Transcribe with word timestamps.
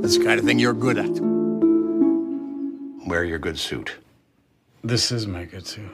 That's 0.00 0.16
the 0.18 0.24
kind 0.24 0.38
of 0.40 0.46
thing 0.46 0.58
you're 0.58 0.72
good 0.74 0.98
at. 0.98 1.20
Wear 3.08 3.24
your 3.24 3.38
good 3.38 3.58
suit. 3.58 3.96
This 4.84 5.10
is 5.12 5.26
my 5.26 5.44
good 5.44 5.66
suit. 5.66 5.90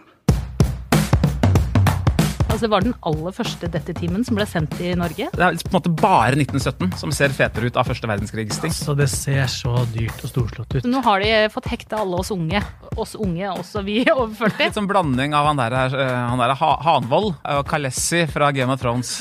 Altså, 2.54 2.66
det 2.68 2.70
var 2.70 2.84
den 2.84 2.94
aller 3.02 3.32
første 3.34 3.66
detektimen 3.66 4.22
som 4.22 4.36
ble 4.38 4.44
sendt 4.46 4.76
i 4.78 4.92
Norge. 4.94 5.26
Det 5.34 5.42
er 5.42 5.56
på 5.58 5.72
en 5.72 5.74
måte 5.74 5.90
bare 5.98 6.36
1917 6.38 6.92
som 7.00 7.10
ser 7.10 7.32
fetere 7.34 7.66
ut 7.66 7.78
av 7.80 7.88
første 7.88 8.06
verdenskrigsting. 8.06 8.70
Altså, 8.70 8.94
det 8.94 9.08
ser 9.10 9.48
så 9.50 9.72
dyrt 9.90 10.22
og 10.22 10.30
storslått 10.30 10.76
ut. 10.76 10.86
Nå 10.86 11.00
har 11.02 11.24
de 11.24 11.32
fått 11.50 11.66
hekta 11.72 11.98
alle 12.04 12.20
oss 12.22 12.30
unge. 12.30 12.62
Oss 12.94 13.16
unge, 13.18 13.48
også 13.56 13.82
vi 13.82 14.04
over 14.14 14.30
40. 14.44 14.60
Litt 14.68 14.78
sånn 14.78 14.90
blanding 14.90 15.34
av 15.34 15.50
han 15.50 15.58
der, 15.64 15.78
eh, 15.98 16.14
han 16.30 16.44
der 16.44 16.54
Hanvold 16.60 17.32
og 17.42 17.66
Kalessi 17.72 18.22
fra 18.30 18.52
Game 18.54 18.70
of 18.70 18.78
Thrones. 18.84 19.16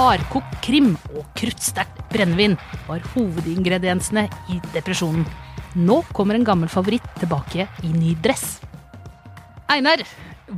Hardkokt 0.00 0.54
krim 0.64 0.94
og 1.12 1.26
kruttsterkt 1.36 1.98
brennevin 2.08 2.54
var 2.86 3.02
hovedingrediensene 3.12 4.22
i 4.48 4.56
depresjonen. 4.72 5.26
Nå 5.76 5.98
kommer 6.16 6.38
en 6.38 6.46
gammel 6.46 6.70
favoritt 6.72 7.04
tilbake 7.20 7.66
i 7.84 7.90
ny 7.92 8.14
dress. 8.24 8.62
Einar, 9.68 10.00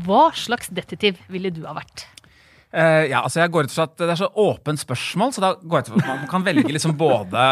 hva 0.07 0.29
slags 0.39 0.71
detektiv 0.71 1.19
ville 1.33 1.51
du 1.51 1.65
ha 1.67 1.75
vært? 1.75 2.05
Uh, 2.71 3.03
ja, 3.11 3.19
altså 3.19 3.43
jeg 3.43 3.53
går 3.53 3.67
ut 3.67 3.75
fra 3.75 3.85
at 3.85 3.99
Det 3.99 4.07
er 4.15 4.21
så 4.23 4.31
åpent 4.41 4.81
spørsmål, 4.81 5.35
så 5.35 5.43
da 5.43 5.51
går 5.59 5.81
jeg 5.81 5.89
ut 5.89 5.91
fra 5.91 5.99
at 5.99 6.23
man 6.23 6.31
kan 6.31 6.47
velge 6.47 6.73
liksom 6.79 6.95
både 7.03 7.49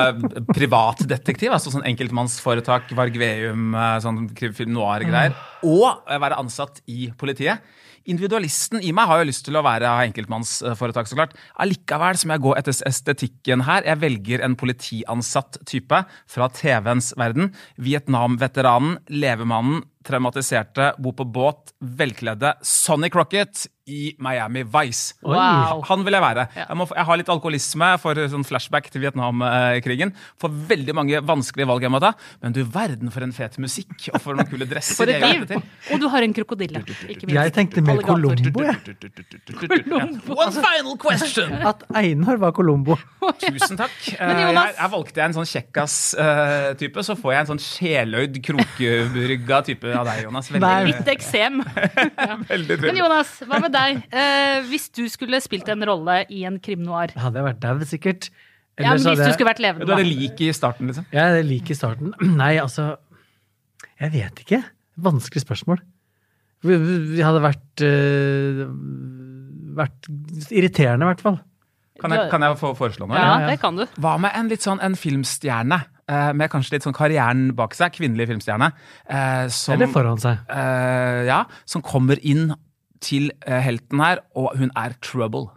privatdetektiv, 0.54 1.50
altså 1.50 1.74
sånn 1.74 1.90
enkeltmannsforetak, 1.90 2.94
Varg 2.96 3.18
Veum, 3.18 3.74
eh, 3.74 3.98
sånn 4.06 4.28
krimfilm 4.38 4.78
noir-greier, 4.78 5.34
og 5.66 6.06
være 6.06 6.38
ansatt 6.38 6.84
i 6.86 7.10
politiet. 7.18 7.66
Individualisten 8.10 8.82
i 8.82 8.92
meg 8.96 9.10
har 9.10 9.20
jo 9.20 9.28
lyst 9.30 9.44
til 9.46 9.58
å 9.58 9.64
være 9.64 9.90
enkeltmannsforetak, 10.08 11.08
så 11.10 11.18
klart. 11.18 11.36
Allikevel 11.62 12.18
så 12.18 12.28
må 12.28 12.36
jeg 12.36 12.44
gå 12.46 12.56
etter 12.58 12.82
estetikken 12.90 13.64
her. 13.68 13.86
Jeg 13.86 14.02
velger 14.02 14.44
en 14.46 14.58
politiansatt 14.58 15.60
type 15.70 16.02
fra 16.30 16.50
TV-ens 16.56 17.14
verden. 17.20 17.52
Vietnam-veteranen, 17.80 18.98
levemannen, 19.12 19.84
traumatiserte, 20.06 20.94
bo 20.98 21.12
på 21.12 21.26
båt, 21.28 21.74
velkledde 21.80 22.54
Sonny 22.64 23.10
Crocket 23.12 23.66
i 23.90 24.14
Miami 24.22 24.62
Vice. 24.64 25.16
Wow. 25.26 25.82
Han 25.88 26.04
vil 26.06 26.16
jeg 26.16 26.24
være. 26.24 26.46
Jeg, 26.56 26.76
må, 26.78 26.86
jeg 26.94 27.06
har 27.08 27.18
litt 27.20 27.32
alkoholisme 27.32 27.88
for 28.00 28.20
sånn 28.32 28.46
flashback 28.46 28.88
til 28.92 29.04
Vietnamkrigen. 29.04 30.12
For 30.40 30.54
veldig 30.70 30.94
mange 30.96 31.20
vanskelige 31.26 31.68
valg 31.68 31.84
jeg 31.84 31.92
må 31.92 32.00
ta. 32.02 32.12
Men 32.44 32.54
du 32.56 32.62
verden 32.64 33.12
for 33.12 33.26
en 33.26 33.34
fet 33.36 33.58
musikk 33.62 34.08
og 34.14 34.20
for 34.22 34.38
noen 34.38 34.48
kule 34.50 34.68
dresser. 34.72 35.00
For 35.02 35.12
et 35.12 35.24
liv! 35.24 35.56
Og 35.90 36.02
du 36.02 36.08
har 36.12 36.26
en 36.26 36.36
krokodille. 36.36 36.84
ikke 36.86 37.26
minst. 37.26 37.36
Jeg 37.36 37.56
tenkte 37.56 37.84
mer 37.84 37.99
Alligator. 38.04 38.50
Colombo, 38.50 38.60
jeg. 38.64 38.76
Ja. 39.90 40.00
One 40.34 40.52
final 40.64 40.96
question! 41.00 41.52
At 41.70 41.82
Einar 41.94 42.36
var 42.42 42.52
Colombo. 42.56 42.96
Tusen 43.42 43.76
takk. 43.80 43.96
Men 44.20 44.36
Eh, 44.36 44.42
Jonas- 44.46 44.66
Jeg, 44.70 44.76
jeg 44.80 44.90
valgte 44.94 45.22
en 45.24 45.34
sånn 45.36 45.48
kjekkas-type, 45.50 47.04
så 47.06 47.16
får 47.18 47.32
jeg 47.34 47.40
en 47.44 47.50
sånn 47.52 47.62
sjeløyd, 47.64 48.38
krokeburga 48.46 49.60
type 49.66 49.92
av 49.96 50.06
deg, 50.10 50.22
Jonas. 50.26 50.50
Veldig, 50.52 50.90
Litt 50.90 51.10
eksem. 51.14 51.60
Veldig 52.52 52.78
Men. 52.86 53.00
Jonas, 53.02 53.34
hva 53.48 53.60
med 53.64 53.74
deg? 53.74 54.02
Eh, 54.10 54.60
hvis 54.70 54.88
du 54.96 55.04
skulle 55.12 55.40
spilt 55.44 55.68
en 55.72 55.84
rolle 55.88 56.22
i 56.30 56.44
en 56.48 56.58
krim-noir 56.62 57.12
Hadde 57.18 57.40
jeg 57.40 57.46
vært 57.50 57.60
dau, 57.62 57.78
sikkert. 57.88 58.30
ja, 58.80 58.94
men 58.94 59.02
Hvis 59.04 59.20
du 59.20 59.32
skulle 59.34 59.50
vært 59.50 59.60
Du 59.60 59.66
levende, 59.66 59.88
hadde 59.92 60.04
da. 60.04 60.10
lik 60.10 60.40
i 60.46 60.50
starten, 60.56 60.90
liksom. 60.90 61.06
Er 61.12 61.40
lik 61.46 61.70
i 61.70 61.76
starten. 61.78 62.12
Nei, 62.40 62.54
altså 62.62 62.94
Jeg 64.00 64.12
vet 64.16 64.44
ikke. 64.44 64.62
Vanskelig 65.00 65.42
spørsmål. 65.44 65.80
Vi, 66.66 67.22
hadde 67.24 67.40
vært 67.44 67.84
uh, 67.86 68.66
Vært 69.80 70.10
irriterende, 70.50 71.06
i 71.06 71.10
hvert 71.12 71.22
fall. 71.24 71.38
Kan 72.00 72.12
jeg, 72.16 72.26
kan 72.32 72.42
jeg 72.42 72.56
få 72.58 72.72
foreslå 72.76 73.06
noe? 73.06 73.16
Ja, 73.20 73.46
det 73.46 73.58
kan 73.62 73.76
du. 73.78 73.84
Hva 74.00 74.16
med 74.20 74.34
en 74.34 74.48
litt 74.50 74.64
sånn 74.64 74.80
en 74.82 74.96
filmstjerne? 74.98 75.78
eh, 76.10 76.32
med 76.36 76.50
kanskje 76.52 76.76
litt 76.76 76.86
sånn 76.86 76.96
karrieren 76.96 77.50
bak 77.58 77.76
seg. 77.78 77.94
Kvinnelig 77.96 78.28
filmstjerne. 78.30 78.72
eh, 79.06 79.46
som, 79.48 79.74
Eller 79.74 79.92
foran 79.92 80.18
seg. 80.18 80.38
eh, 80.48 81.26
ja, 81.30 81.44
som 81.64 81.82
kommer 81.82 82.18
inn 82.22 82.54
til 83.00 83.30
helten 83.46 84.00
her, 84.00 84.20
og 84.36 84.58
hun 84.58 84.70
er 84.76 84.92
trouble. 85.00 85.48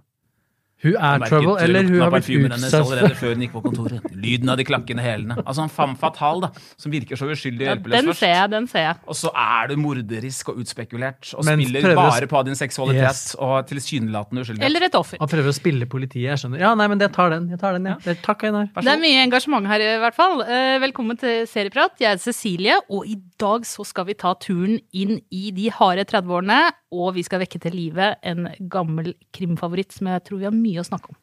Hun 0.84 0.96
er 1.00 1.24
trouble, 1.30 1.56
eller 1.64 1.84
hun 1.88 2.02
har 2.04 2.12
blitt 2.12 2.28
utsatt 2.30 2.74
allerede 2.84 3.16
før 3.16 3.34
hun 3.34 3.44
gikk 3.46 3.54
på 3.56 3.62
kontoret. 3.64 4.08
Lyden 4.20 4.50
av 4.52 4.58
de 4.60 4.66
klakkende 4.68 5.04
hælene. 5.06 5.38
Altså 5.48 5.64
en 5.64 5.70
femme 5.72 5.96
fatale, 5.98 6.42
da, 6.50 6.50
som 6.78 6.92
virker 6.92 7.16
så 7.20 7.30
uskyldig 7.32 7.64
og 7.64 7.70
Ja, 7.70 7.76
hjelpeløs 7.76 7.96
den 8.02 8.10
først. 8.12 8.20
ser 8.20 8.34
jeg, 8.36 8.50
den 8.52 8.68
ser 8.68 8.80
jeg. 8.90 8.96
Og 9.08 9.16
så 9.16 9.32
er 9.34 9.68
du 9.72 9.76
morderisk 9.80 10.50
og 10.50 10.58
utspekulert 10.60 11.34
og 11.38 11.46
Men 11.48 11.62
spiller 11.64 11.82
prøver 11.88 11.96
bare 11.96 12.28
på 12.28 12.44
din 12.50 12.56
seksualitet 12.60 13.04
Yes. 13.04 13.36
og 13.40 13.68
tilsynelatende 13.68 14.42
uskyldighet. 14.44 14.66
Eller 14.66 14.86
et 14.90 14.96
offer. 14.96 15.18
Han 15.24 15.28
prøver 15.32 15.50
å 15.50 15.56
spille 15.56 15.86
politiet, 15.88 16.28
jeg 16.30 16.38
skjønner. 16.44 16.60
Ja, 16.60 16.74
nei, 16.76 16.88
men 16.88 17.00
jeg 17.00 17.12
tar 17.16 17.30
den. 17.32 17.48
Jeg 17.50 17.60
tar 17.60 17.74
den, 17.80 17.86
ja. 17.86 17.96
Det- 18.04 18.22
Takk, 18.22 18.44
Einar. 18.44 18.68
Det 18.76 18.88
er 18.88 18.98
mye 19.00 19.24
engasjement 19.24 19.66
her, 19.68 19.80
i 19.80 19.98
hvert 20.04 20.16
fall. 20.16 20.42
Eh, 20.42 20.80
Velkommen 20.84 21.18
til 21.18 21.48
Serieprat. 21.48 21.96
Jeg 22.00 22.12
er 22.12 22.18
Cecilie, 22.18 22.76
og 22.90 23.08
i 23.08 23.16
dag 23.40 23.62
så 23.64 23.86
skal 23.86 24.06
vi 24.06 24.14
ta 24.16 24.34
turen 24.36 24.80
inn 24.94 25.22
i 25.32 25.52
de 25.52 25.70
harde 25.70 26.04
30-årene, 26.06 26.72
og 26.92 27.14
vi 27.16 27.24
skal 27.24 27.40
vekke 27.40 27.60
til 27.60 27.72
live 27.72 28.16
en 28.24 28.50
gammel 28.70 29.14
krimfavoritt 29.34 29.92
som 29.94 30.08
jeg 30.08 30.24
tror 30.26 30.38
vi 30.40 30.44
har 30.46 30.52
mye 30.52 30.72
å 30.81 30.88
snakke 30.88 31.14
om. 31.14 31.20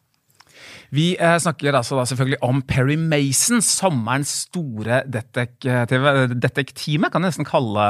Vi 0.94 1.12
eh, 1.14 1.36
snakker 1.38 1.76
altså 1.78 2.02
selvfølgelig 2.08 2.40
om 2.46 2.60
Perry 2.66 2.96
Mason, 2.98 3.62
sommerens 3.62 4.32
store 4.46 5.02
detektive, 5.06 7.10
kan 7.10 7.22
jeg 7.22 7.28
nesten 7.28 7.48
kalle 7.48 7.86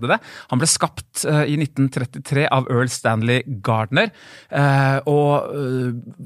det 0.00 0.12
det. 0.14 0.18
Han 0.52 0.62
ble 0.62 0.68
skapt 0.70 1.26
eh, 1.28 1.44
i 1.52 1.58
1933 1.60 2.46
av 2.48 2.68
Earl 2.72 2.88
Stanley 2.92 3.44
Gardner, 3.64 4.10
eh, 4.48 4.98
og 5.10 5.52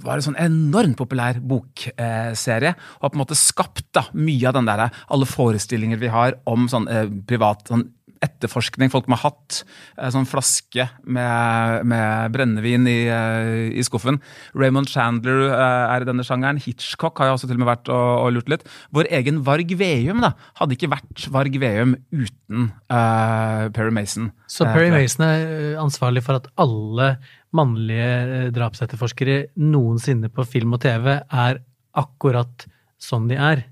var 0.04 0.20
en 0.20 0.26
sånn 0.28 0.40
enormt 0.40 0.98
populær 1.00 1.42
bokserie, 1.42 2.74
og 2.74 3.08
har 3.08 3.10
på 3.10 3.18
en 3.18 3.24
måte 3.24 3.38
skapt 3.38 3.88
da, 3.96 4.06
mye 4.14 4.48
av 4.50 4.58
den 4.58 4.70
der, 4.70 4.86
alle 5.10 5.28
forestillinger 5.28 6.00
vi 6.00 6.14
har 6.14 6.38
om 6.50 6.70
sånn 6.70 6.88
privat 7.26 7.66
sånn 7.70 7.88
etterforskning, 8.24 8.90
folk 8.92 9.08
med 9.10 9.20
hatt, 9.22 9.60
eh, 9.98 10.10
sånn 10.12 10.26
flaske 10.28 10.86
med, 11.04 11.84
med 11.90 12.34
brennevin 12.34 12.88
i, 12.90 12.98
eh, 13.12 13.76
i 13.76 13.84
skuffen. 13.86 14.20
Raymond 14.56 14.90
Chandler 14.90 15.48
eh, 15.50 15.94
er 15.94 16.04
i 16.04 16.08
denne 16.08 16.26
sjangeren. 16.26 16.60
Hitchcock 16.62 17.20
har 17.20 17.30
jo 17.30 17.36
også 17.38 17.50
til 17.50 17.58
og 17.58 17.64
med 17.64 17.70
vært 17.70 17.92
og, 17.92 18.10
og 18.24 18.32
lurt 18.36 18.52
litt. 18.52 18.66
Vår 18.94 19.10
egen 19.20 19.42
Varg 19.46 19.76
Veum 19.80 20.24
da, 20.24 20.34
hadde 20.60 20.78
ikke 20.78 20.92
vært 20.94 21.28
Varg 21.34 21.58
Veum 21.62 21.96
uten 22.14 22.70
uh, 22.92 23.68
Perry 23.74 23.92
Mason. 23.94 24.30
Så 24.50 24.66
Perry. 24.68 24.90
Mason 24.94 25.26
er 25.26 25.78
ansvarlig 25.82 26.24
for 26.24 26.40
at 26.40 26.48
alle 26.60 27.14
mannlige 27.54 28.48
drapsetterforskere 28.54 29.44
noensinne 29.60 30.30
på 30.32 30.46
film 30.48 30.74
og 30.76 30.82
TV 30.84 31.12
er 31.18 31.62
akkurat 31.94 32.66
sånn 33.02 33.28
de 33.30 33.38
er. 33.38 33.66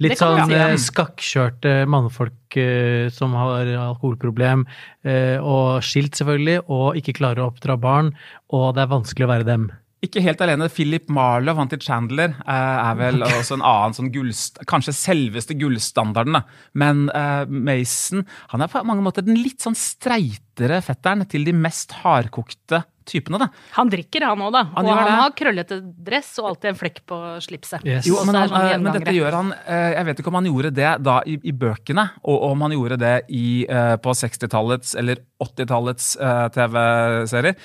Litt 0.00 0.20
sånn 0.20 0.38
si, 0.46 0.54
ja. 0.56 0.70
eh, 0.70 0.78
skakkjørte 0.80 1.74
mannfolk 1.90 2.56
eh, 2.60 3.10
som 3.12 3.34
har 3.36 3.68
alkoholproblem, 3.68 4.64
eh, 5.04 5.36
og 5.36 5.84
skilt 5.84 6.16
selvfølgelig, 6.16 6.62
og 6.72 6.96
ikke 7.00 7.18
klarer 7.20 7.44
å 7.44 7.50
oppdra 7.50 7.76
barn, 7.80 8.14
og 8.56 8.72
det 8.76 8.86
er 8.86 8.92
vanskelig 8.94 9.28
å 9.28 9.32
være 9.34 9.48
dem. 9.48 9.70
Ikke 10.00 10.22
helt 10.24 10.40
alene. 10.40 10.70
Philip 10.72 11.10
Marlowe, 11.12 11.58
han 11.58 11.68
til 11.68 11.82
Chandler, 11.84 12.32
eh, 12.40 12.78
er 12.80 12.96
vel 12.96 13.20
også 13.26 13.58
en 13.58 13.66
annen 13.66 13.96
sånn 13.96 14.08
gullst... 14.14 14.62
Kanskje 14.68 14.96
selveste 14.96 15.56
gullstandarden, 15.60 16.38
da. 16.38 16.44
Men 16.80 17.08
eh, 17.12 17.44
Mason 17.50 18.24
han 18.54 18.64
er 18.64 18.72
på 18.72 18.82
mange 18.88 19.04
måter 19.04 19.26
den 19.26 19.42
litt 19.42 19.60
sånn 19.60 19.76
streitere 19.76 20.80
fetteren 20.84 21.28
til 21.28 21.44
de 21.44 21.52
mest 21.56 21.92
hardkokte 22.00 22.80
typene, 23.10 23.40
da. 23.42 23.48
Han 23.76 23.90
drikker, 23.92 24.24
han 24.30 24.44
òg, 24.46 24.52
da. 24.54 24.62
Han 24.76 24.86
og 24.88 24.94
han 24.94 25.08
det. 25.08 25.16
har 25.18 25.34
krøllete 25.40 25.78
dress 26.10 26.30
og 26.42 26.52
alltid 26.52 26.72
en 26.72 26.78
flekk 26.78 27.00
på 27.10 27.18
slipset. 27.44 27.86
Yes. 27.86 28.08
Jo, 28.08 28.20
men, 28.26 28.38
han, 28.38 28.50
sånn 28.52 28.66
eh, 28.68 28.76
men 28.78 28.96
dette 28.96 29.14
gjør 29.14 29.36
han 29.36 29.52
eh, 29.58 29.96
Jeg 29.96 30.06
vet 30.08 30.22
ikke 30.22 30.32
om 30.32 30.38
han 30.40 30.48
gjorde 30.50 30.72
det 30.76 30.92
da 31.04 31.16
i, 31.26 31.36
i 31.50 31.54
bøkene, 31.56 32.06
og 32.30 32.46
om 32.50 32.64
han 32.66 32.76
gjorde 32.76 33.00
det 33.02 33.14
i, 33.36 33.46
eh, 33.66 33.96
på 34.02 34.14
60-tallets 34.22 34.94
eller 35.00 35.22
80-tallets 35.40 36.12
eh, 36.20 36.46
TV-serier. 36.54 37.56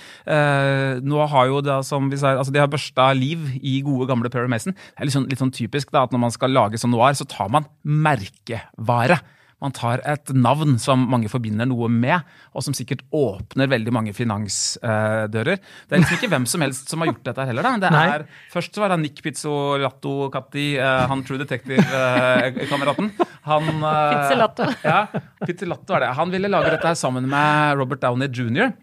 Nå 1.05 1.25
har 1.31 1.49
jo 1.51 1.61
det, 1.65 1.79
som 1.87 2.09
vi 2.11 2.19
sa, 2.19 2.35
altså 2.39 2.53
de 2.55 2.61
har 2.61 2.71
børsta 2.71 3.09
liv 3.17 3.49
i 3.61 3.77
gode, 3.85 4.07
gamle 4.09 4.31
Perry 4.33 4.49
Mason. 4.51 4.75
Det 4.75 5.03
er 5.03 5.09
litt 5.09 5.15
sånn, 5.17 5.29
litt 5.31 5.41
sånn 5.41 5.53
typisk 5.55 5.93
da, 5.93 6.05
at 6.05 6.15
når 6.15 6.25
man 6.27 6.35
skal 6.35 6.53
lage 6.55 6.79
sånn 6.81 6.93
noir, 6.95 7.15
så 7.17 7.27
tar 7.29 7.51
man 7.53 7.67
merkevare. 7.83 9.19
Man 9.63 9.71
tar 9.75 10.01
et 10.03 10.31
navn 10.35 10.75
som 10.81 11.05
mange 11.09 11.29
forbinder 11.31 11.67
noe 11.69 11.87
med, 11.91 12.25
og 12.51 12.65
som 12.65 12.75
sikkert 12.75 13.05
åpner 13.15 13.69
veldig 13.71 13.93
mange 13.95 14.13
finansdører. 14.15 15.61
det 15.61 15.95
er 15.95 16.01
liksom 16.01 16.19
ikke 16.19 16.31
hvem 16.33 16.47
som 16.49 16.65
helst 16.65 16.91
som 16.91 17.01
har 17.01 17.13
gjort 17.13 17.23
dette 17.29 17.47
heller. 17.47 17.63
da. 17.63 17.73
Det 17.85 17.91
er, 18.01 18.25
først 18.51 18.77
var 18.81 18.91
det 18.91 18.99
Nick 19.05 19.23
Pizzolatto 19.23 20.29
Catti, 20.33 20.67
eh, 20.75 21.05
han 21.07 21.23
True 21.23 21.39
Detective-kameraten. 21.41 23.11
han 23.47 23.69
eh, 23.71 24.15
Pizzolatto. 24.15 24.71
Ja, 24.85 25.05
Pizzolatto 25.45 25.95
var 25.95 26.03
det. 26.03 26.15
Han 26.19 26.35
ville 26.35 26.51
lage 26.51 26.75
dette 26.75 26.91
her 26.91 26.99
sammen 26.99 27.29
med 27.31 27.79
Robert 27.79 28.03
Downey 28.03 28.27
jr. 28.27 28.75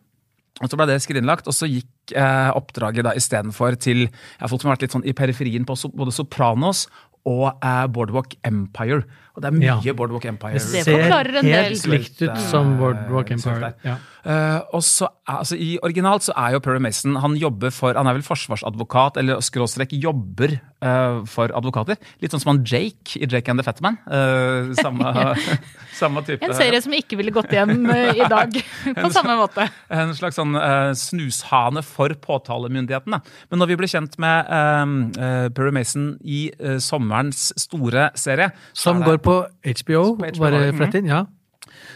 Og 0.62 0.70
så 0.70 0.78
ble 0.78 0.86
det 0.90 1.00
skrinlagt, 1.02 1.48
og 1.48 1.56
så 1.56 1.68
gikk 1.68 2.12
eh, 2.16 2.50
oppdraget 2.56 3.06
da 3.06 3.14
istedenfor 3.18 3.76
til 3.80 4.04
ja, 4.06 4.48
folk 4.48 4.62
som 4.62 4.70
har 4.70 4.76
vært 4.76 4.86
litt 4.86 4.96
sånn 4.96 5.08
i 5.08 5.14
periferien 5.16 5.64
på 5.68 5.76
so 5.78 5.90
både 5.92 6.14
Sopranos 6.14 6.86
og 7.28 7.58
uh, 7.62 7.86
Boardwalk 7.92 8.34
Empire. 8.44 9.02
Og 9.34 9.42
det 9.42 9.48
er 9.48 9.54
mye 9.56 9.76
Ja. 9.86 9.92
Boardwalk 9.96 10.24
Empire. 10.26 10.58
Det 10.58 10.62
ser 10.62 11.02
helt 11.06 11.86
likt 11.86 12.22
ut 12.22 12.38
som 12.50 12.76
Boardwalk 12.78 13.30
Eh, 13.30 13.36
Empire. 13.38 13.72
Ja. 13.84 13.96
Uh, 14.22 14.60
og 14.74 14.82
så, 14.82 15.08
altså 15.30 15.56
I 15.56 15.76
originalt 15.86 16.24
så 16.26 16.34
er 16.38 16.56
jo 16.56 16.60
Perry 16.62 16.80
Mason 16.82 17.14
Han 17.22 17.36
jobber 17.38 17.70
for, 17.74 17.94
han 17.94 18.08
er 18.10 18.16
vel 18.16 18.24
forsvarsadvokat, 18.26 19.18
eller 19.20 19.42
skråstrek 19.44 19.92
jobber 19.94 20.56
uh, 20.82 21.22
for 21.30 21.52
advokater. 21.54 21.98
Litt 22.22 22.34
sånn 22.34 22.42
som 22.42 22.52
han 22.54 22.62
Jake 22.66 23.20
i 23.20 23.28
Jake 23.30 23.50
and 23.52 23.60
the 23.60 23.66
Fat 23.66 23.80
Man. 23.84 23.98
Eh, 24.06 24.72
samme, 24.78 25.12
samme 26.00 26.24
type. 26.26 26.42
En 26.46 26.56
serie 26.58 26.80
som 26.82 26.94
ikke 26.96 27.18
ville 27.20 27.34
gått 27.34 27.52
hjem 27.54 27.86
eh, 27.92 28.18
i 28.18 28.28
dag, 28.30 28.56
på 29.02 29.12
samme 29.14 29.36
måte. 29.38 29.68
En 29.92 30.14
slags 30.18 30.38
sånn 30.40 30.56
uh, 30.58 30.90
snushane 30.98 31.84
for 31.86 32.14
påtalemyndigheten. 32.26 33.14
Da. 33.14 33.22
Men 33.52 33.62
når 33.62 33.72
vi 33.72 33.78
ble 33.82 33.90
kjent 33.92 34.18
med 34.22 34.50
uh, 34.50 35.46
Perry 35.54 35.74
Mason 35.74 36.16
i 36.22 36.44
sommerens 36.82 37.50
store 37.60 38.10
serie, 38.18 38.50
Som 38.76 39.02
går 39.04 39.20
på 39.22 39.38
HBO, 39.62 40.02
På 40.18 40.26
HBO, 40.26 40.42
bare 40.42 40.66
mhm. 40.66 40.80
flett 40.80 40.98
inn. 40.98 41.10
Ja. 41.12 41.24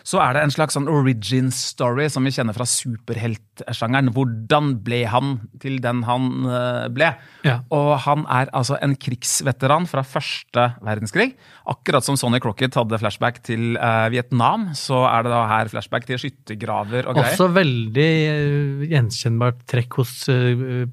Så 0.06 0.20
er 0.23 0.37
det 0.37 0.43
en 0.47 0.53
slags 0.55 0.76
sånn 0.76 0.87
origin 0.87 1.49
story 1.50 2.05
som 2.12 2.23
vi 2.26 2.31
kjenner 2.31 2.55
fra 2.55 2.62
superheltsjangeren. 2.70 4.12
Hvordan 4.14 4.76
ble 4.87 5.00
han 5.11 5.32
til 5.62 5.81
den 5.82 6.05
han 6.06 6.29
eh, 6.47 6.85
ble? 6.94 7.08
Ja. 7.47 7.56
Og 7.75 7.91
han 8.05 8.23
er 8.31 8.53
altså 8.55 8.79
en 8.85 8.94
krigsveteran 9.03 9.88
fra 9.91 10.05
første 10.06 10.69
verdenskrig. 10.87 11.32
Akkurat 11.67 12.06
som 12.06 12.19
Sonny 12.20 12.38
Crocket 12.44 12.79
hadde 12.79 13.00
flashback 13.03 13.41
til 13.49 13.75
uh, 13.81 14.06
Vietnam, 14.14 14.69
så 14.79 15.00
er 15.11 15.26
det 15.26 15.32
da 15.35 15.41
her 15.50 15.73
flashback 15.73 16.06
til 16.06 16.20
skyttergraver 16.23 17.09
og 17.11 17.19
greier. 17.19 17.35
Også 17.35 17.49
veldig 17.56 18.06
eh, 18.06 18.85
gjenkjennbart 18.93 19.64
trekk 19.75 19.99
hos 19.99 20.12
uh, 20.31 20.87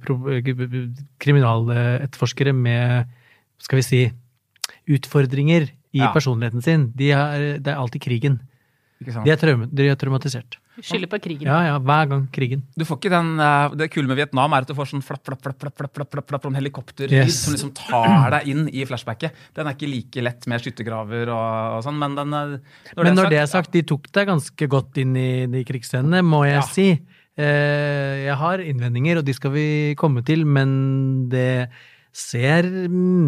kriminaletterforskere 1.21 2.56
med, 2.57 3.13
skal 3.62 3.77
vi 3.77 3.86
si, 3.86 4.01
utfordringer 4.89 5.69
i 5.94 6.01
Ja. 6.01 6.09
personligheten 6.18 6.66
sin. 6.66 6.88
De 6.98 7.12
er, 7.13 7.59
det 7.62 7.69
er 7.69 7.77
alltid 7.77 8.01
krigen. 8.01 8.39
De 9.04 9.30
er, 9.32 9.38
traum, 9.38 9.68
de 9.70 9.88
er 9.90 9.96
traumatisert. 10.00 10.58
Skylder 10.82 11.10
på 11.12 11.20
krigen. 11.22 11.46
Ja, 11.46 11.60
ja, 11.68 11.74
hver 11.80 12.08
gang 12.10 12.24
krigen. 12.34 12.64
Du 12.78 12.84
får 12.86 12.98
ikke 12.98 13.12
den, 13.14 13.40
eh, 13.40 13.70
Det 13.78 13.92
kule 13.94 14.08
med 14.08 14.18
Vietnam 14.18 14.54
er 14.54 14.62
at 14.66 14.68
du 14.68 14.74
får 14.74 14.90
sånn 14.90 15.04
flapp, 15.06 15.24
flapp, 15.24 15.42
flapp, 15.44 15.60
flapp, 15.60 15.76
flapp, 15.78 15.94
flapp, 15.94 16.10
flapp, 16.12 16.30
flapp 16.32 16.48
helikopterlyd 16.56 17.12
Yes. 17.12 17.44
som 17.46 17.54
liksom 17.54 17.74
tar 17.76 18.32
deg 18.32 18.48
inn 18.48 18.68
i 18.70 18.86
flashbacket. 18.86 19.32
Den 19.54 19.68
er 19.68 19.74
ikke 19.76 19.90
like 19.92 20.22
lett 20.24 20.48
med 20.48 20.62
skyttergraver 20.62 21.28
og, 21.30 21.78
og 21.78 21.84
sånn, 21.84 22.00
men 22.00 22.16
den 22.16 22.30
når 22.30 22.60
Men 22.98 23.16
når 23.16 23.30
det 23.30 23.40
er 23.44 23.46
sagt, 23.48 23.72
de 23.72 23.84
tok 23.84 24.12
deg 24.12 24.28
ganske 24.28 24.68
godt 24.68 24.98
inn 24.98 25.16
i 25.16 25.46
de 25.46 25.64
krigsscenene, 25.64 26.24
må 26.24 26.46
jeg 26.46 26.56
Ja. 26.56 26.62
si. 26.62 27.02
Eh, 27.38 28.26
jeg 28.30 28.36
har 28.38 28.58
innvendinger, 28.60 29.18
og 29.18 29.26
de 29.26 29.34
skal 29.34 29.52
vi 29.52 29.96
komme 29.98 30.24
til, 30.24 30.46
men 30.46 31.30
det 31.30 31.70
ser 32.13 32.68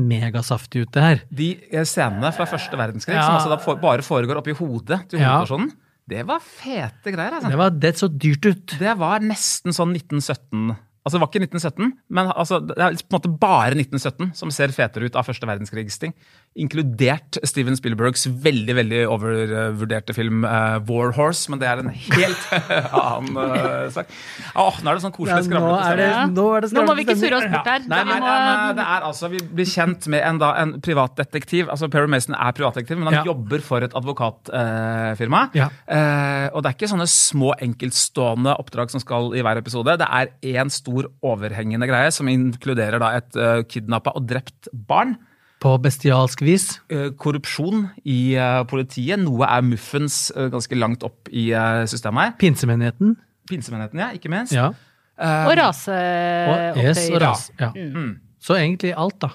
megasaftig 0.06 0.86
ut, 0.86 0.92
det 0.94 1.02
her. 1.04 1.22
De 1.34 1.48
eh, 1.72 1.84
scenene 1.88 2.32
fra 2.36 2.46
første 2.50 2.78
verdenskrig, 2.80 3.16
Ja. 3.18 3.26
som 3.26 3.40
altså 3.52 3.62
for, 3.64 3.76
bare 3.82 4.06
foregår 4.06 4.38
oppi 4.42 4.54
hodet 4.58 5.10
til 5.10 5.20
Ja. 5.20 5.40
hovedpersonen, 5.40 5.72
det 6.08 6.26
var 6.28 6.40
fete 6.40 7.12
greier. 7.12 7.34
altså. 7.40 7.50
Det, 7.50 7.58
var, 7.58 7.70
det 7.72 7.96
så 7.98 8.08
dyrt 8.08 8.46
ut. 8.46 8.78
Det 8.80 8.98
var 8.98 9.20
nesten 9.26 9.74
sånn 9.74 9.96
1917. 9.96 10.76
Altså, 11.06 11.18
det 11.18 11.22
var 11.22 11.30
ikke 11.30 11.44
1917, 11.46 11.92
men 12.10 12.32
altså, 12.34 12.60
det 12.66 12.78
er 12.82 12.94
på 12.98 13.14
en 13.14 13.20
måte 13.20 13.40
bare 13.40 13.76
1917 13.78 14.32
som 14.36 14.50
ser 14.50 14.68
fetere 14.74 15.06
ut 15.06 15.16
av 15.16 15.26
første 15.26 15.46
verdenskrigssting. 15.46 16.14
Inkludert 16.56 17.36
Steven 17.44 17.76
Spielbergs 17.76 18.22
veldig 18.30 18.76
veldig 18.78 19.00
overvurderte 19.12 20.14
film 20.16 20.46
uh, 20.48 20.78
War 20.88 21.12
Horse, 21.18 21.50
men 21.52 21.60
det 21.60 21.68
er 21.68 21.82
en 21.82 21.90
helt 21.92 22.46
annen 22.96 23.36
uh, 23.36 23.90
sak. 23.92 24.14
Åh, 24.56 24.78
nå 24.80 24.88
er 24.94 24.96
det 24.96 25.04
sånn 25.04 25.16
koselig 25.18 25.36
Ja, 25.36 25.42
nå, 25.42 25.50
skravlete 25.50 25.98
det, 26.00 26.08
stemning. 26.14 26.38
nå 26.38 26.46
er 26.56 26.68
Nå 26.78 26.86
må 26.88 26.96
vi 26.96 27.04
ikke 27.04 27.18
surre 27.20 27.42
oss 27.42 27.50
bort 27.52 27.68
her. 27.74 27.84
Nei, 27.92 28.00
nei, 28.08 28.20
nei, 28.24 28.38
nei, 28.46 28.70
det 28.80 28.86
er 28.96 29.08
altså, 29.10 29.30
Vi 29.34 29.42
blir 29.60 29.68
kjent 29.68 30.08
med 30.16 30.24
en, 30.30 30.40
da, 30.46 30.54
en 30.64 30.74
privatdetektiv. 30.86 31.68
altså 31.76 31.92
Perry 31.92 32.14
Mason 32.16 32.38
er 32.40 32.56
privatdetektiv, 32.56 33.02
men 33.04 33.12
han 33.12 33.20
Ja. 33.20 33.26
jobber 33.34 33.60
for 33.68 33.84
et 33.84 33.94
advokatfirma. 34.00 35.44
Ja. 35.60 35.68
Eh, 35.92 36.48
og 36.56 36.64
det 36.64 36.72
er 36.72 36.78
ikke 36.80 36.92
sånne 36.96 37.08
små 37.12 37.52
enkeltstående 37.68 38.56
oppdrag 38.62 38.96
som 38.96 39.04
skal 39.04 39.34
i 39.36 39.44
hver 39.44 39.60
episode. 39.60 39.98
Det 40.00 40.08
er 40.08 40.32
én 40.56 40.72
stor 40.72 41.12
overhengende 41.26 41.88
greie 41.92 42.12
som 42.16 42.28
inkluderer 42.32 43.00
da 43.02 43.12
et 43.20 43.36
uh, 43.40 43.60
kidnappa 43.68 44.16
og 44.16 44.28
drept 44.30 44.72
barn. 44.88 45.18
På 45.66 45.76
bestialsk 45.82 46.44
vis. 46.46 46.66
eh, 46.94 47.08
korrupsjon 47.18 47.88
i 48.06 48.36
eh, 48.38 48.60
politiet. 48.70 49.18
Noe 49.18 49.48
er 49.50 49.64
muffens 49.66 50.28
eh, 50.36 50.52
ganske 50.54 50.78
langt 50.78 51.02
opp 51.08 51.32
i 51.34 51.48
systemet 51.90 52.22
her. 52.22 52.36
Pinsemenigheten. 52.42 53.16
Pinsemenigheten, 53.50 54.04
ja, 54.04 54.12
ikke 54.14 54.30
minst. 54.30 54.54
Ja. 54.54 54.68
Um, 55.16 55.48
Og 55.48 55.56
raseopptøyer. 55.58 56.84
yes, 56.84 57.02
og 57.10 57.22
ras. 57.24 57.48
Ja. 57.60 57.72
Mm. 57.74 58.14
Så 58.42 58.58
egentlig 58.60 58.94
alt, 58.94 59.18
da. 59.24 59.32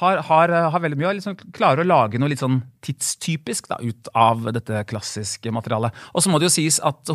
har, 0.00 0.22
har, 0.26 0.52
har 0.70 0.80
veldig 0.82 0.98
mye 0.98 1.12
liksom 1.18 1.36
klarer 1.52 1.84
å 1.84 1.86
lage 1.86 2.18
noe 2.18 2.32
litt 2.32 2.40
sånn 2.42 2.62
tidstypisk 2.84 3.68
da, 3.70 3.78
ut 3.82 4.08
av 4.14 4.48
dette 4.56 4.84
klassiske 4.88 5.52
materialet. 5.52 5.92
Og 6.14 6.24
så 6.24 6.32
må 6.32 6.40
det 6.40 6.48
jo 6.48 6.54
sies 6.56 6.80
at 6.80 7.12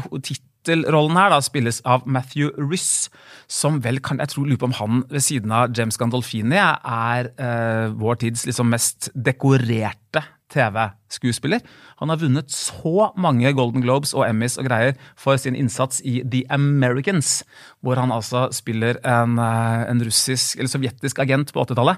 tittelrollen 0.70 1.18
her 1.18 1.34
da 1.34 1.40
spilles 1.44 1.82
av 1.90 2.06
Matthew 2.06 2.54
Riss, 2.62 3.10
som 3.50 3.80
vel 3.84 4.00
kan 4.06 4.22
jeg 4.22 4.32
tro 4.34 4.46
lurer 4.46 4.60
på 4.62 4.70
om 4.70 4.76
han 4.78 5.04
ved 5.10 5.26
siden 5.26 5.54
av 5.56 5.74
James 5.78 5.98
Gandolfini 5.98 6.60
er 6.60 7.32
eh, 7.42 7.88
vår 7.98 8.22
tids 8.22 8.46
liksom 8.46 8.70
mest 8.70 9.10
dekorerte 9.16 10.24
TV-skuespiller. 10.50 11.62
Han 12.02 12.10
har 12.10 12.22
vunnet 12.22 12.54
så 12.54 13.10
mange 13.18 13.52
Golden 13.54 13.84
Globes 13.86 14.16
og 14.18 14.26
Emmys 14.28 14.58
og 14.58 14.70
greier 14.70 14.96
for 15.20 15.38
sin 15.42 15.58
innsats 15.58 16.02
i 16.06 16.20
The 16.26 16.44
Americans, 16.54 17.44
hvor 17.82 18.02
han 18.02 18.14
altså 18.14 18.48
spiller 18.56 19.02
en, 19.06 19.38
eh, 19.42 19.90
en 19.90 20.06
russisk 20.06 20.58
eller 20.58 20.72
sovjetisk 20.72 21.20
agent 21.20 21.54
på 21.54 21.66
80-tallet. 21.66 21.98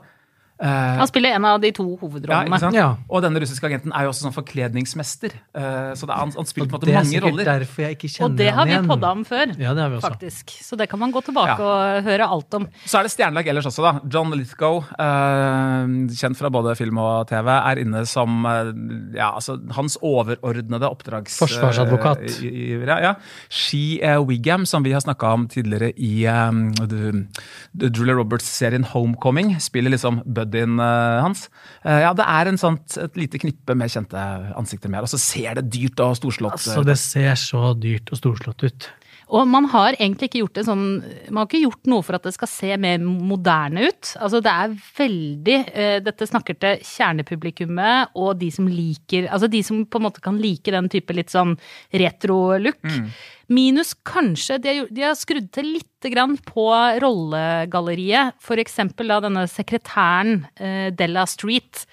Eh, 0.61 0.97
Han 1.01 1.07
spiller 1.09 1.33
en 1.33 1.45
av 1.49 1.59
de 1.63 1.71
to 1.73 1.83
hovedrollene. 1.97 2.71
Ja. 2.75 2.91
Og 3.09 3.23
denne 3.25 3.41
russiske 3.41 3.65
agenten 3.65 3.91
er 3.97 4.05
jo 4.05 4.11
også 4.11 4.27
sånn 4.27 4.35
forkledningsmester. 4.35 5.33
Eh, 5.57 5.93
så 5.97 6.05
det 6.05 6.13
er, 6.13 6.19
han, 6.21 6.31
han 6.37 6.45
spiller 6.45 6.69
på 6.69 6.75
en 6.77 6.79
måte 6.79 6.85
det 6.85 6.93
er 6.93 7.01
mange 7.01 7.21
roller. 7.25 7.65
jeg 7.81 7.97
ikke 7.97 8.23
Og 8.27 8.35
det 8.37 8.49
har 8.53 8.69
vi 8.69 8.77
podda 8.87 9.09
om 9.11 9.23
før, 9.25 9.55
Ja, 9.57 9.73
det 9.73 9.81
har 9.81 9.89
vi 9.89 9.97
også. 9.97 10.11
faktisk. 10.11 10.53
Så 10.61 10.77
det 10.77 10.87
kan 10.91 10.99
man 11.01 11.11
gå 11.11 11.23
tilbake 11.25 11.57
Ja. 11.57 11.65
og 11.97 12.03
høre 12.05 12.27
alt 12.29 12.53
om. 12.53 12.67
Så 12.85 12.99
er 12.99 13.03
det 13.09 13.11
stjernelag 13.15 13.47
ellers 13.49 13.65
også, 13.65 13.81
da. 13.81 13.93
John 14.07 14.29
Lithgow, 14.37 14.83
eh, 14.99 15.89
kjent 16.13 16.37
fra 16.37 16.49
både 16.53 16.75
film 16.77 16.97
og 17.01 17.27
TV, 17.27 17.49
er 17.49 17.81
inne 17.81 18.05
som 18.05 18.45
ja, 19.15 19.31
altså, 19.33 19.57
hans 19.73 19.97
overordnede 20.05 20.85
oppdrags... 20.85 21.39
Forsvarsadvokat. 21.41 22.21
i- 22.43 22.53
i- 22.53 22.85
ja, 22.85 22.99
ja. 23.01 23.15
She 23.49 23.97
Wigam 24.27 24.65
som 24.65 24.83
vi 24.83 24.91
har 24.93 25.01
snakka 25.01 25.33
om 25.33 25.47
tidligere 25.47 25.91
i 25.97 26.27
um, 26.27 26.71
Julia 27.73 28.13
Roberts-serien 28.13 28.83
Homecoming, 28.85 29.55
spiller 29.59 29.89
liksom 29.89 30.21
buddyen 30.25 30.50
eh, 30.59 31.19
hans. 31.23 31.47
Eh, 31.83 32.01
ja, 32.03 32.13
det 32.17 32.27
er 32.27 32.51
en 32.51 32.59
sånt, 32.61 32.97
et 32.99 33.19
lite 33.19 33.41
knippe 33.41 33.75
med 33.77 33.91
kjente 33.91 34.23
ansikter 34.59 34.91
med 34.91 35.01
her. 35.01 35.09
Og 35.09 35.13
så 35.13 35.21
ser 35.21 35.59
det 35.59 35.69
dyrt 35.73 36.01
og 36.03 36.17
storslått 36.19 36.59
ut. 36.59 36.65
Altså, 36.67 36.87
det 36.87 36.97
ser 37.01 37.37
så 37.39 37.71
dyrt 37.79 38.11
og 38.11 38.21
storslått 38.21 38.67
ut. 38.67 38.89
Og 39.31 39.47
man 39.47 39.67
har 39.71 39.95
egentlig 39.95 40.27
ikke 40.27 40.41
gjort 40.41 40.57
det 40.59 40.65
sånn 40.67 40.85
Man 41.31 41.39
har 41.39 41.47
ikke 41.47 41.63
gjort 41.63 41.89
noe 41.91 42.03
for 42.03 42.17
at 42.17 42.25
det 42.27 42.33
skal 42.35 42.49
se 42.51 42.71
mer 42.81 42.99
moderne 43.01 43.87
ut. 43.87 44.13
Altså 44.19 44.41
det 44.43 44.51
er 44.51 44.75
veldig 44.99 45.57
eh, 45.71 45.97
Dette 46.03 46.27
snakker 46.27 46.57
til 46.59 46.83
kjernepublikummet 46.87 48.17
og 48.19 48.35
de 48.41 48.51
som 48.53 48.67
liker 48.67 49.29
Altså 49.31 49.47
de 49.51 49.63
som 49.65 49.85
på 49.85 50.01
en 50.01 50.07
måte 50.09 50.23
kan 50.23 50.39
like 50.41 50.73
den 50.73 50.91
type 50.91 51.15
litt 51.15 51.31
sånn 51.31 51.55
retro-look. 51.95 52.81
Minus 53.51 53.93
kanskje 54.07 54.57
de 54.63 54.71
har, 54.71 54.87
de 54.93 55.03
har 55.03 55.17
skrudd 55.19 55.49
til 55.53 55.73
lite 55.75 56.11
grann 56.13 56.37
på 56.45 56.65
rollegalleriet. 57.03 58.37
For 58.41 58.61
eksempel 58.61 59.11
da 59.11 59.19
denne 59.25 59.43
sekretæren 59.51 60.45
eh, 60.55 60.87
Della 60.95 61.25
Street. 61.29 61.83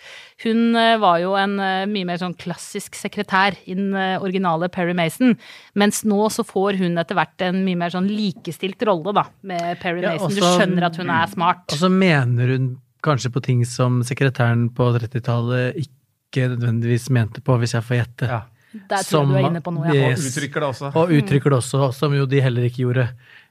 Hun 0.44 0.76
eh, 0.78 0.94
var 1.02 1.18
jo 1.22 1.34
en 1.38 1.56
eh, 1.58 1.86
mye 1.90 2.06
mer 2.06 2.20
sånn 2.20 2.36
klassisk 2.38 2.94
sekretær 2.98 3.58
i 3.66 3.74
den 3.74 3.90
eh, 3.98 4.16
originale 4.22 4.70
Perry 4.72 4.94
Mason. 4.96 5.34
Mens 5.78 6.04
nå 6.06 6.20
så 6.30 6.46
får 6.46 6.78
hun 6.78 7.00
etter 7.00 7.18
hvert 7.18 7.46
en 7.48 7.64
mye 7.66 7.80
mer 7.80 7.94
sånn 7.94 8.06
likestilt 8.10 8.84
rolle 8.86 9.16
da, 9.16 9.26
med 9.42 9.80
Perry 9.82 10.04
Ja, 10.04 10.14
Mason. 10.14 10.36
Du 10.38 10.44
skjønner 10.44 10.86
at 10.90 11.00
hun 11.00 11.10
er 11.10 11.32
smart. 11.32 11.66
Og 11.74 11.82
så 11.82 11.90
mener 11.90 12.54
hun 12.54 12.76
kanskje 13.04 13.32
på 13.34 13.42
ting 13.42 13.64
som 13.66 14.02
sekretæren 14.06 14.68
på 14.74 14.92
30-tallet 14.94 15.82
ikke 15.82 16.52
nødvendigvis 16.54 17.08
mente 17.14 17.42
på, 17.42 17.58
hvis 17.58 17.74
jeg 17.74 17.86
får 17.86 18.00
gjette. 18.00 18.30
Ja. 18.30 18.40
Der 18.72 19.04
tror 19.06 19.24
jeg 19.24 19.28
du 19.28 19.36
er 19.38 19.48
inne 19.48 19.62
på 19.64 19.72
noe. 19.72 19.88
Ja. 19.88 20.10
Yes. 20.12 20.20
Og 20.20 20.30
uttrykker 20.30 20.64
det 20.64 20.68
også. 20.68 20.90
Og 20.92 21.12
uttrykker 21.18 21.54
det 21.54 21.58
også, 21.62 21.92
som 21.96 22.16
jo 22.16 22.26
de 22.28 22.42
heller 22.44 22.68
ikke 22.68 22.84
gjorde. 22.84 23.06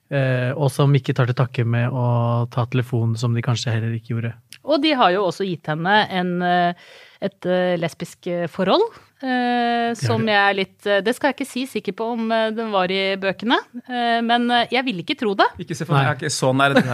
Eh, 0.08 0.52
og 0.56 0.70
som 0.72 0.94
ikke 0.96 1.16
tar 1.18 1.28
til 1.28 1.36
takke 1.36 1.66
med 1.68 1.92
å 1.92 2.46
ta 2.54 2.68
telefonen, 2.72 3.18
som 3.20 3.34
de 3.36 3.44
kanskje 3.44 3.74
heller 3.74 3.96
ikke 3.98 4.14
gjorde. 4.14 4.34
Og 4.68 4.82
de 4.84 4.94
har 5.00 5.12
jo 5.16 5.26
også 5.28 5.48
gitt 5.48 5.68
henne 5.72 5.98
en, 6.16 6.32
eh, 6.46 6.88
et 7.24 7.50
eh, 7.50 7.76
lesbisk 7.80 8.30
eh, 8.32 8.48
forhold. 8.52 8.86
Eh, 9.24 9.94
som 9.98 10.22
jeg 10.28 10.38
er 10.38 10.54
litt 10.58 10.86
eh, 10.90 11.00
Det 11.06 11.14
skal 11.16 11.32
jeg 11.32 11.38
ikke 11.38 11.48
si 11.50 11.64
sikker 11.70 11.96
på 11.98 12.08
om 12.14 12.32
eh, 12.32 12.50
den 12.56 12.72
var 12.74 12.92
i 12.94 13.16
bøkene, 13.22 13.58
eh, 13.88 14.20
men 14.26 14.50
jeg 14.72 14.84
vil 14.86 15.00
ikke 15.04 15.16
tro 15.20 15.34
det. 15.40 15.48
Ikke 15.64 15.76
se 15.78 15.86
for 15.88 15.96
deg, 15.98 16.04
jeg 16.06 16.12
er 16.12 16.20
ikke 16.22 16.34
så 16.38 16.52
nerd. 16.56 16.82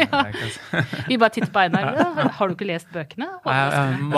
Jeg, 0.00 0.50
Vi 1.10 1.16
bare 1.20 1.32
titter 1.34 1.50
på 1.52 1.60
Einar. 1.62 1.90
Ja, 1.98 2.28
har 2.38 2.48
du 2.50 2.54
ikke 2.54 2.66
lest 2.68 2.88
bøkene? 2.94 3.26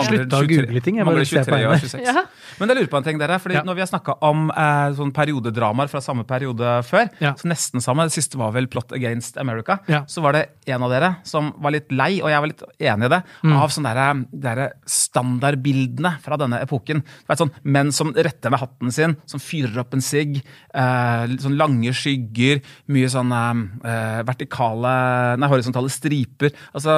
Slutt 0.07 0.33
å 0.37 0.41
google 0.47 0.81
ting, 0.85 0.97
jeg 0.99 1.05
mangler 1.07 1.25
23 1.27 1.59
og 1.67 1.75
26. 1.81 2.03
Ja. 2.05 2.23
Men 2.59 2.69
jeg 2.71 2.77
lurer 2.79 2.89
på 2.91 2.99
en 2.99 3.05
ting, 3.07 3.17
dere. 3.21 3.37
fordi 3.41 3.57
Ja. 3.57 3.63
Når 3.65 3.77
vi 3.77 3.83
har 3.83 3.89
snakka 3.89 4.15
om 4.25 4.47
eh, 4.51 4.93
sånn 4.97 5.11
periodedramaer 5.15 5.89
fra 5.91 6.01
samme 6.03 6.23
periode 6.29 6.75
før, 6.87 7.09
Ja. 7.21 7.33
så 7.39 7.47
nesten 7.49 7.81
samme, 7.83 8.05
det 8.09 8.15
siste 8.15 8.37
var 8.39 8.51
vel 8.55 8.67
Plot 8.71 8.91
Against 8.95 9.37
America, 9.41 9.79
Ja. 9.89 10.03
så 10.07 10.21
var 10.21 10.33
det 10.37 10.43
en 10.67 10.83
av 10.83 10.89
dere 10.93 11.15
som 11.27 11.51
var 11.61 11.71
litt 11.75 11.91
lei, 11.91 12.19
og 12.21 12.29
jeg 12.29 12.39
var 12.43 12.47
litt 12.51 12.63
enig 12.79 13.05
i 13.05 13.13
det, 13.15 13.21
Mm. 13.43 13.55
av 13.57 13.69
sånne 13.73 13.93
der, 13.93 14.25
der 14.33 14.73
standardbildene 14.85 16.17
fra 16.23 16.37
denne 16.39 16.61
epoken. 16.63 17.03
Et 17.29 17.37
sånn 17.43 17.53
Menn 17.63 17.91
som 17.95 18.13
retter 18.15 18.53
med 18.53 18.63
hatten 18.63 18.93
sin, 18.95 19.17
som 19.29 19.41
fyrer 19.43 19.83
opp 19.83 19.93
en 19.95 20.03
sigg. 20.03 20.39
Eh, 20.73 21.35
sånn 21.43 21.57
lange 21.59 21.93
skygger, 21.95 22.63
mye 22.93 23.11
sånn 23.11 23.33
eh, 23.33 24.21
vertikale, 24.27 24.93
nei, 25.39 25.51
horisontale 25.51 25.91
striper. 25.93 26.55
Altså 26.73 26.95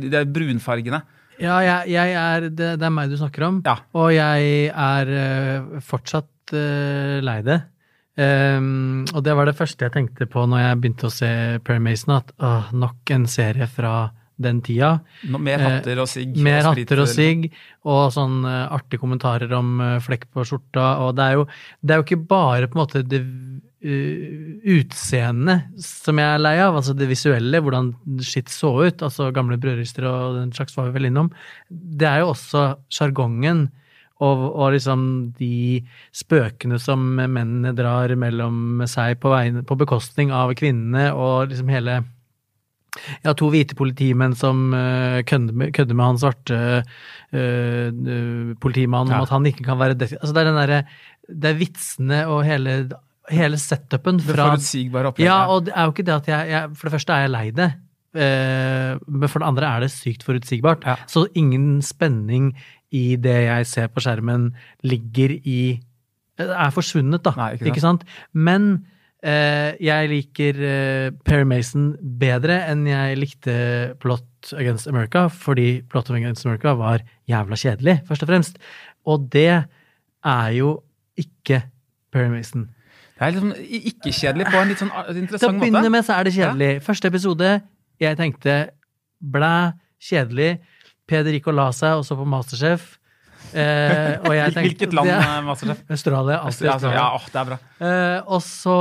de 0.00 0.12
er 0.20 0.30
brunfargene. 0.30 1.02
Ja, 1.40 1.56
jeg, 1.64 1.94
jeg 1.94 2.14
er, 2.20 2.48
det, 2.52 2.74
det 2.80 2.86
er 2.86 2.92
meg 2.92 3.10
du 3.12 3.16
snakker 3.16 3.46
om, 3.48 3.60
Ja. 3.64 3.78
og 3.96 4.10
jeg 4.12 4.68
er 4.68 5.12
eh, 5.16 5.78
fortsatt 5.84 6.52
uh, 6.52 7.16
lei 7.24 7.38
det. 7.46 7.62
Um, 8.20 9.06
og 9.14 9.22
det 9.24 9.32
var 9.38 9.48
det 9.48 9.56
første 9.56 9.86
jeg 9.86 9.94
tenkte 9.94 10.26
på 10.28 10.42
når 10.50 10.60
jeg 10.60 10.80
begynte 10.82 11.08
å 11.08 11.14
se 11.14 11.30
Perry 11.64 11.80
Mason, 11.80 12.18
at 12.18 12.34
uh, 12.42 12.68
nok 12.76 13.12
en 13.14 13.24
serie 13.30 13.68
fra 13.70 14.10
den 14.40 14.60
tida. 14.64 14.90
No, 15.30 15.40
mer 15.42 15.60
hatter 15.62 16.00
og 16.02 16.08
sigg. 16.10 16.34
Eh, 16.34 16.44
Mer 16.44 16.64
og 16.64 16.78
hatter 16.78 17.02
og 17.04 17.08
sigg, 17.10 17.48
og 17.88 18.12
sånn 18.14 18.44
eh, 18.48 18.74
artige 18.76 19.02
kommentarer 19.02 19.52
om 19.56 19.80
eh, 19.84 19.96
flekk 20.04 20.28
på 20.34 20.44
skjorta. 20.48 20.86
Og 21.04 21.16
det 21.18 21.26
er 21.26 21.38
jo, 21.38 21.48
det 21.82 21.94
er 21.94 22.00
jo 22.00 22.06
ikke 22.08 22.22
bare 22.30 22.70
på 22.70 22.78
en 22.78 22.84
måte 22.84 23.04
det 23.06 23.22
utseendet 23.80 25.70
som 25.80 26.18
jeg 26.20 26.28
er 26.34 26.42
lei 26.42 26.56
av, 26.60 26.74
altså 26.76 26.92
det 26.92 27.06
visuelle, 27.08 27.62
hvordan 27.64 27.94
skitt 28.20 28.50
så 28.52 28.74
ut. 28.76 29.00
Altså 29.06 29.30
gamle 29.32 29.56
brødrister 29.60 30.04
og 30.04 30.36
den 30.36 30.50
slags 30.56 30.76
var 30.76 30.90
vi 30.90 30.98
vel 30.98 31.08
innom. 31.08 31.30
Det 31.70 32.08
er 32.08 32.20
jo 32.20 32.32
også 32.34 32.66
sjargongen. 32.92 33.70
Og, 34.20 34.42
og 34.52 34.74
liksom 34.74 35.02
de 35.38 35.80
spøkene 36.12 36.76
som 36.76 37.00
mennene 37.16 37.72
drar 37.72 38.12
mellom 38.20 38.82
seg 38.84 39.16
på, 39.22 39.30
vegne, 39.32 39.62
på 39.64 39.78
bekostning 39.80 40.28
av 40.36 40.52
kvinnene, 40.60 41.06
og 41.16 41.48
liksom 41.48 41.72
hele 41.72 42.02
ja, 43.24 43.32
to 43.38 43.48
hvite 43.52 43.76
politimenn 43.78 44.34
som 44.38 44.72
uh, 44.74 45.20
kødder, 45.26 45.52
med, 45.56 45.72
kødde 45.76 45.94
med 45.94 46.04
han 46.10 46.18
svarte 46.22 46.58
uh, 47.32 47.90
uh, 47.90 48.54
politimannen 48.62 49.12
Ja. 49.14 49.20
om 49.20 49.26
at 49.28 49.34
han 49.34 49.46
ikke 49.50 49.64
kan 49.66 49.78
være 49.80 49.94
det. 49.98 50.12
Altså 50.18 50.32
det 50.34 50.42
er 50.42 50.50
den 50.50 50.58
derre 50.60 50.80
Det 51.30 51.50
er 51.52 51.58
vitsene 51.60 52.26
og 52.26 52.42
hele, 52.44 52.88
hele 53.30 53.56
setupen 53.60 54.18
Det 54.18 54.26
fra 54.26 54.48
forutsigbare 54.50 55.12
opplegget. 55.12 55.28
Ja, 55.30 55.46
og 55.46 55.66
det 55.68 55.74
er 55.76 55.84
jo 55.86 55.92
ikke 55.94 56.06
det 56.08 56.14
at 56.16 56.28
jeg, 56.32 56.48
jeg 56.50 56.70
For 56.74 56.88
det 56.88 56.92
første 56.96 57.12
er 57.14 57.20
jeg 57.26 57.30
lei 57.30 57.50
det. 57.54 57.68
eh, 58.14 58.98
men 59.06 59.28
for 59.30 59.38
det 59.38 59.46
andre 59.46 59.66
er 59.76 59.80
det 59.84 59.90
sykt 59.94 60.24
forutsigbart. 60.26 60.82
Ja. 60.84 60.96
Så 61.06 61.26
ingen 61.38 61.80
spenning 61.82 62.56
i 62.90 63.14
det 63.14 63.36
jeg 63.46 63.66
ser 63.70 63.86
på 63.86 64.00
skjermen, 64.02 64.48
ligger 64.82 65.30
i 65.46 65.80
Er 66.40 66.70
forsvunnet, 66.74 67.22
da. 67.22 67.30
Nei, 67.36 67.52
ikke 67.54 67.60
sant? 67.60 67.70
ikke 67.70 67.80
sant? 67.84 68.04
Men 68.34 68.62
eh, 68.72 68.96
jeg 69.22 70.08
liker 70.10 70.60
eh, 70.64 71.10
Perry 71.26 71.44
Mason 71.44 71.90
bedre 72.00 72.56
enn 72.70 72.86
jeg 72.88 73.18
likte 73.20 73.54
Plot 74.00 74.54
Against 74.56 74.88
America, 74.88 75.26
fordi 75.28 75.82
Plot 75.90 76.08
Against 76.14 76.46
America 76.46 76.72
var 76.78 77.04
jævla 77.28 77.58
kjedelig, 77.60 77.98
først 78.08 78.24
og 78.24 78.30
fremst. 78.32 78.60
Og 79.04 79.28
det 79.32 79.48
er 79.50 80.48
jo 80.56 80.78
ikke 81.20 81.62
Perry 82.12 82.30
Mason. 82.32 82.68
Det 83.20 83.26
er 83.26 83.34
liksom 83.36 83.52
ikke-kjedelig 83.60 84.46
på 84.48 84.56
en 84.56 84.70
litt 84.72 84.80
sånn 84.80 84.92
interessant 84.94 85.28
måte. 85.28 85.40
Til 85.42 85.50
å 85.50 85.60
begynne 85.60 85.92
med 85.92 86.06
så 86.06 86.16
er 86.16 86.24
det 86.24 86.32
kjedelig. 86.38 86.70
Første 86.86 87.10
episode, 87.12 87.50
jeg 88.00 88.16
tenkte 88.16 88.54
blæ, 89.20 89.56
kjedelig. 90.00 90.54
Peder 91.10 91.36
gikk 91.36 91.50
og 91.52 91.58
la 91.58 91.66
seg, 91.76 92.00
og 92.00 92.06
så 92.08 92.16
på 92.16 92.24
Masterchef. 92.24 92.94
Eh, 93.50 94.20
tenkte, 94.22 94.62
Hvilket 94.64 94.94
land, 94.94 95.10
eh, 95.14 95.36
Masterchef? 95.46 95.82
Australia. 95.90 96.38
Alltid 96.46 96.68
Australia. 96.70 96.96
ja, 96.98 97.06
åh, 97.16 97.28
det 97.32 97.40
er 97.40 97.48
bra. 97.48 97.58
Eh, 97.80 98.30
og 98.30 98.42
så 98.44 98.76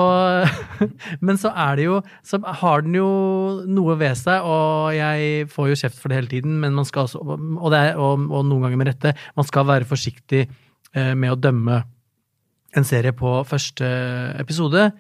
Men 1.26 1.40
så 1.42 1.52
er 1.56 1.80
det 1.80 1.86
jo 1.88 2.00
Så 2.28 2.40
har 2.62 2.84
den 2.86 2.98
jo 3.00 3.10
noe 3.70 3.96
ved 4.00 4.18
seg, 4.20 4.46
og 4.46 4.92
jeg 4.98 5.48
får 5.54 5.72
jo 5.72 5.78
kjeft 5.84 6.02
for 6.02 6.12
det 6.12 6.20
hele 6.20 6.34
tiden, 6.34 6.58
men 6.62 6.76
man 6.78 6.88
skal 6.88 7.08
også 7.08 7.22
Og, 7.24 7.70
det 7.74 7.80
er, 7.80 7.96
og, 7.98 8.26
og 8.28 8.44
noen 8.48 8.68
ganger 8.68 8.82
med 8.82 8.92
rette, 8.92 9.16
man 9.40 9.48
skal 9.48 9.68
være 9.70 9.90
forsiktig 9.90 10.44
eh, 10.46 11.14
med 11.16 11.34
å 11.34 11.40
dømme 11.40 11.82
en 12.78 12.86
serie 12.86 13.16
på 13.18 13.40
første 13.50 13.88
episode. 14.38 14.92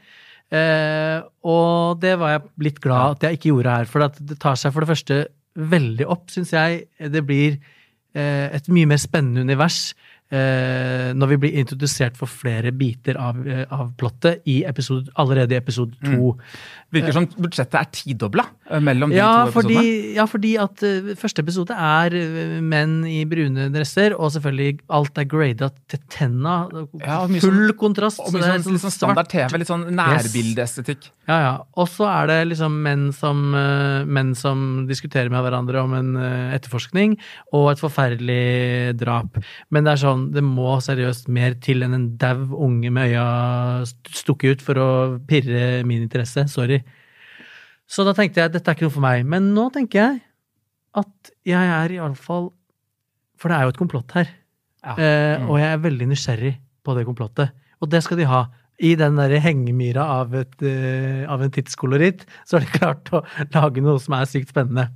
Eh, 0.49 1.19
og 1.45 1.99
det 2.01 2.15
var 2.17 2.31
jeg 2.33 2.47
litt 2.65 2.79
glad 2.81 3.19
at 3.19 3.27
jeg 3.27 3.38
ikke 3.38 3.51
gjorde 3.51 3.75
her, 3.75 3.89
for 3.91 4.07
at 4.07 4.17
det 4.17 4.39
tar 4.41 4.57
seg 4.57 4.73
for 4.73 4.81
det 4.81 4.89
første 4.89 5.19
veldig 5.59 6.07
opp, 6.09 6.31
syns 6.33 6.53
jeg. 6.55 6.88
Det 7.13 7.21
blir 7.27 7.59
et 8.15 8.69
mye 8.73 8.87
mer 8.89 8.97
spennende 9.01 9.41
univers 9.45 9.93
eh, 10.31 11.09
når 11.17 11.31
vi 11.33 11.38
blir 11.43 11.57
introdusert 11.62 12.17
for 12.19 12.29
flere 12.29 12.71
biter 12.75 13.17
av, 13.17 13.39
eh, 13.48 13.65
av 13.74 13.91
plottet 14.00 14.43
i 14.50 14.62
episode, 14.69 15.09
allerede 15.19 15.55
i 15.55 15.59
episode 15.59 15.95
to. 16.05 16.36
Virker 16.93 17.13
som 17.13 17.27
budsjettet 17.38 17.75
er 17.77 17.89
tidobla 17.93 18.45
eh, 18.69 18.79
mellom 18.81 19.12
de 19.13 19.17
Ja, 19.19 19.45
to 19.45 19.51
fordi, 19.59 19.75
episodene. 19.77 20.13
ja, 20.15 20.25
fordi 20.29 20.53
at 20.63 20.83
uh, 20.86 21.12
første 21.19 21.43
episode 21.45 21.75
er 21.75 22.15
menn 22.65 22.95
i 23.09 23.19
brune 23.29 23.67
dresser, 23.74 24.15
og 24.17 24.31
selvfølgelig 24.33 24.79
alt 24.98 25.21
er 25.21 25.29
grada 25.29 25.69
til 25.89 26.00
tenna. 26.09 26.55
Ja, 27.03 27.21
Full 27.27 27.39
sånn- 27.41 27.77
kontrast. 27.77 28.19
Og 28.25 28.33
mye 28.33 28.45
er 28.55 28.63
sånn, 28.65 28.79
sånn 28.81 28.93
standard 28.95 29.29
TV, 29.29 29.57
litt 29.62 29.69
sånn 29.69 29.86
nærbildeestetikk. 29.98 31.09
Ja, 31.29 31.38
ja. 31.43 31.51
Og 31.77 31.86
så 31.93 32.07
er 32.09 32.25
det 32.31 32.38
liksom 32.50 32.79
menn 32.86 33.09
som, 33.13 33.53
uh, 33.53 34.01
menn 34.09 34.31
som 34.38 34.86
diskuterer 34.89 35.29
med 35.29 35.43
hverandre 35.45 35.83
om 35.83 35.93
en 35.98 36.09
uh, 36.17 36.55
etterforskning, 36.57 37.17
og 37.53 37.69
et 37.75 37.83
forferdelig 37.83 38.98
drap. 38.98 39.38
Men 39.69 39.86
det 39.86 39.93
er 39.93 40.01
sånn, 40.01 40.18
det 40.35 40.43
må 40.45 40.75
seriøst 40.83 41.27
mer 41.33 41.55
til 41.63 41.83
enn 41.85 41.95
en 41.97 42.07
dau 42.21 42.45
unge 42.67 42.91
med 42.93 43.11
øya 43.11 43.25
st- 43.88 44.13
stukket 44.21 44.57
ut 44.59 44.61
for 44.65 44.79
å 44.81 44.88
pirre 45.29 45.83
min 45.88 46.03
interesse. 46.05 46.45
Sorry. 46.51 46.81
Så 47.89 48.05
da 48.05 48.13
tenkte 48.17 48.43
jeg 48.43 48.51
dette 48.53 48.69
er 48.69 48.77
ikke 48.77 48.85
noe 48.89 48.95
for 48.99 49.05
meg. 49.05 49.25
Men 49.25 49.51
nå 49.55 49.69
tenker 49.73 49.99
jeg 50.03 50.21
at 50.99 51.31
jeg 51.47 51.73
er 51.79 51.95
iallfall 51.99 52.51
For 53.39 53.47
det 53.49 53.55
er 53.57 53.63
jo 53.67 53.71
et 53.73 53.77
komplott 53.79 54.11
her. 54.17 54.27
Ja. 54.83 54.93
Eh, 54.99 55.39
Mm. 55.39 55.49
Og 55.49 55.59
jeg 55.61 55.69
er 55.73 55.83
veldig 55.83 56.07
nysgjerrig 56.11 56.53
på 56.83 56.95
det 56.97 57.05
komplottet. 57.07 57.51
Og 57.81 57.89
det 57.89 58.01
skal 58.03 58.17
de 58.19 58.25
ha. 58.27 58.41
I 58.79 58.93
den 58.95 59.15
der 59.15 59.33
hengemyra 59.43 60.03
av, 60.21 60.33
et, 60.35 60.61
eh, 60.63 61.23
av 61.27 61.41
en 61.41 61.51
tidskoloritt, 61.51 62.25
så 62.47 62.57
har 62.57 62.65
de 62.65 62.77
klart 62.79 63.09
å 63.15 63.21
lage 63.53 63.81
noe 63.83 63.99
som 63.99 64.13
er 64.15 64.25
sykt 64.27 64.51
spennende. 64.51 64.89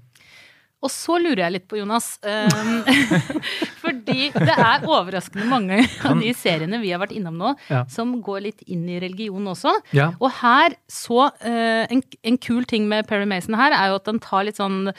Og 0.83 0.91
så 0.91 1.15
lurer 1.21 1.45
jeg 1.45 1.53
litt 1.55 1.67
på, 1.71 1.77
Jonas. 1.79 2.09
Um, 2.27 2.83
fordi 3.83 4.29
det 4.35 4.51
er 4.55 4.83
overraskende 4.83 5.47
mange 5.49 5.79
av 6.05 6.19
de 6.19 6.33
seriene 6.35 6.79
vi 6.83 6.91
har 6.93 7.01
vært 7.03 7.15
innom 7.15 7.37
nå, 7.39 7.53
Ja. 7.71 7.83
som 7.91 8.17
går 8.23 8.43
litt 8.49 8.63
inn 8.67 8.83
i 8.91 8.99
religion 9.03 9.47
også. 9.53 9.73
Ja. 9.95 10.11
Og 10.19 10.31
her 10.41 10.75
så 10.91 11.29
uh, 11.31 11.83
en, 11.87 12.03
en 12.23 12.39
kul 12.43 12.67
ting 12.69 12.87
med 12.91 13.07
Perry 13.09 13.27
Mason 13.29 13.55
her, 13.59 13.75
er 13.77 13.93
jo 13.93 14.01
at 14.01 14.09
den 14.11 14.19
tar 14.23 14.43
litt 14.47 14.59
sånn 14.59 14.91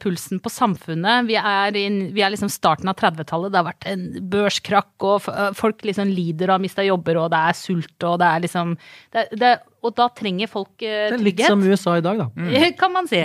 pulsen 0.00 0.40
på 0.44 0.48
samfunnet. 0.52 1.24
Vi 1.28 1.36
er, 1.40 1.76
in, 1.80 1.96
vi 2.12 2.20
er 2.24 2.30
liksom 2.34 2.50
starten 2.52 2.88
av 2.90 2.96
30-tallet. 3.00 3.52
Det 3.52 3.58
har 3.60 3.68
vært 3.70 3.86
en 3.88 4.02
børskrakk, 4.32 4.92
og 5.08 5.16
eh, 5.32 5.52
folk 5.56 5.78
liksom 5.88 6.08
lider 6.12 6.46
og 6.50 6.54
har 6.58 6.64
mista 6.66 6.82
jobber, 6.84 7.14
og 7.22 7.26
det 7.32 7.40
er 7.50 7.54
sult, 7.58 7.96
og 8.04 8.14
det 8.20 8.28
er 8.28 8.38
liksom 8.44 8.66
det, 9.14 9.22
det 9.40 9.52
og 9.84 9.92
da 9.98 10.06
trenger 10.16 10.48
folk 10.48 10.80
eh, 10.80 11.10
Det 11.12 11.18
er 11.18 11.24
litt 11.26 11.42
som 11.44 11.60
USA 11.64 11.92
i 12.00 12.04
dag, 12.04 12.16
da. 12.22 12.26
Mm. 12.32 12.72
Kan 12.80 12.92
man 12.94 13.06
si. 13.10 13.20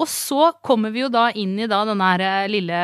Og 0.00 0.08
så 0.08 0.42
kommer 0.64 0.90
vi 0.94 1.00
jo 1.04 1.10
da 1.12 1.26
inn 1.36 1.58
i 1.60 1.66
da 1.70 1.84
den 1.88 2.00
her 2.02 2.20
eh, 2.24 2.48
lille 2.50 2.80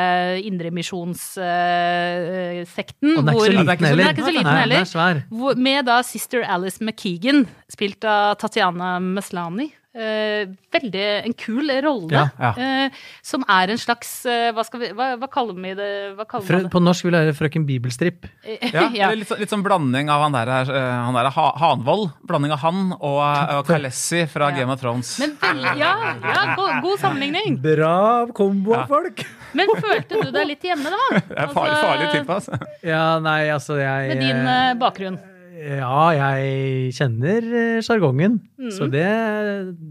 indremisjonssekten. 0.46 3.10
Og 3.16 3.24
den 3.24 3.30
er 3.32 3.34
ikke 3.34 3.46
så 3.46 3.50
liten 3.56 3.66
er 3.66 3.70
heller. 3.90 4.02
Den 4.02 4.06
er 4.06 4.14
ikke 4.14 4.28
så 4.28 4.36
liten 4.36 4.58
heller. 4.60 4.80
Er. 5.06 5.16
Hvor- 5.32 5.58
Med 5.66 5.80
da 5.88 5.96
sister 6.06 6.38
Alice 6.44 6.78
McKeegan, 6.84 7.38
spilt 7.72 8.02
av 8.04 8.36
Tatiana 8.38 8.98
Maslani. 9.00 9.72
Eh, 9.96 10.42
veldig 10.76 11.04
en 11.24 11.32
kul 11.40 11.70
rolle. 11.80 12.10
Ja, 12.12 12.26
ja. 12.36 12.50
Eh, 12.86 12.96
som 13.24 13.44
er 13.48 13.70
en 13.72 13.78
slags 13.80 14.10
eh, 14.28 14.50
Hva, 14.52 14.60
skal 14.66 14.82
vi, 14.82 14.90
hva, 14.92 15.06
hva 15.16 15.28
kaller 15.32 15.56
vi 15.56 15.70
det? 15.78 15.86
Hva 16.18 16.26
kaller 16.28 16.44
Frø, 16.44 16.58
man 16.58 16.66
det? 16.66 16.72
på 16.74 16.82
norsk 16.84 17.06
vil 17.06 17.16
jeg 17.16 17.24
høre 17.30 17.36
Frøken 17.38 17.64
Bibelstrip. 17.68 18.26
Ja, 18.44 18.90
Ja. 19.00 19.08
Litt, 19.16 19.30
sånn- 19.30 19.40
litt 19.40 19.52
sånn 19.54 19.62
blanding 19.64 20.10
av 20.12 20.26
han 20.26 20.36
der, 20.36 20.50
han 20.68 21.16
der 21.16 21.30
ha, 21.32 21.46
Hanvold. 21.62 22.10
Blanding 22.28 22.52
av 22.52 22.60
han 22.66 22.82
og, 22.98 23.22
og 23.56 23.62
Kalessi 23.70 24.26
fra 24.28 24.50
Ja. 24.52 24.58
Game 24.60 24.74
of 24.76 24.82
Thrones. 24.84 25.14
Men 25.22 25.32
vel- 25.40 25.64
ja, 25.80 25.94
ja 26.20 26.42
god, 26.58 26.74
god 26.84 27.00
sammenligning. 27.00 27.56
Bra 27.64 28.26
kombo 28.36 28.76
folk! 28.90 29.24
Men 29.56 29.72
følte 29.80 30.20
du 30.20 30.28
deg 30.34 30.50
litt 30.50 30.66
hjemme, 30.68 30.92
da? 30.92 31.22
Det 31.30 31.38
er 31.46 31.54
farlig, 31.56 31.78
farlig 31.80 32.10
type, 32.18 32.36
altså. 32.36 32.60
Ja, 32.84 33.06
nei, 33.24 33.46
altså 33.54 33.78
jeg 33.80 34.12
Med 34.12 34.22
din 34.26 34.44
bakgrunn. 34.82 35.16
Ja, 35.56 36.10
jeg 36.12 36.90
kjenner 36.92 37.44
eh, 37.48 37.78
sjargongen. 37.80 38.34
Mm. 38.60 38.70
Så 38.76 38.88
det 38.92 39.04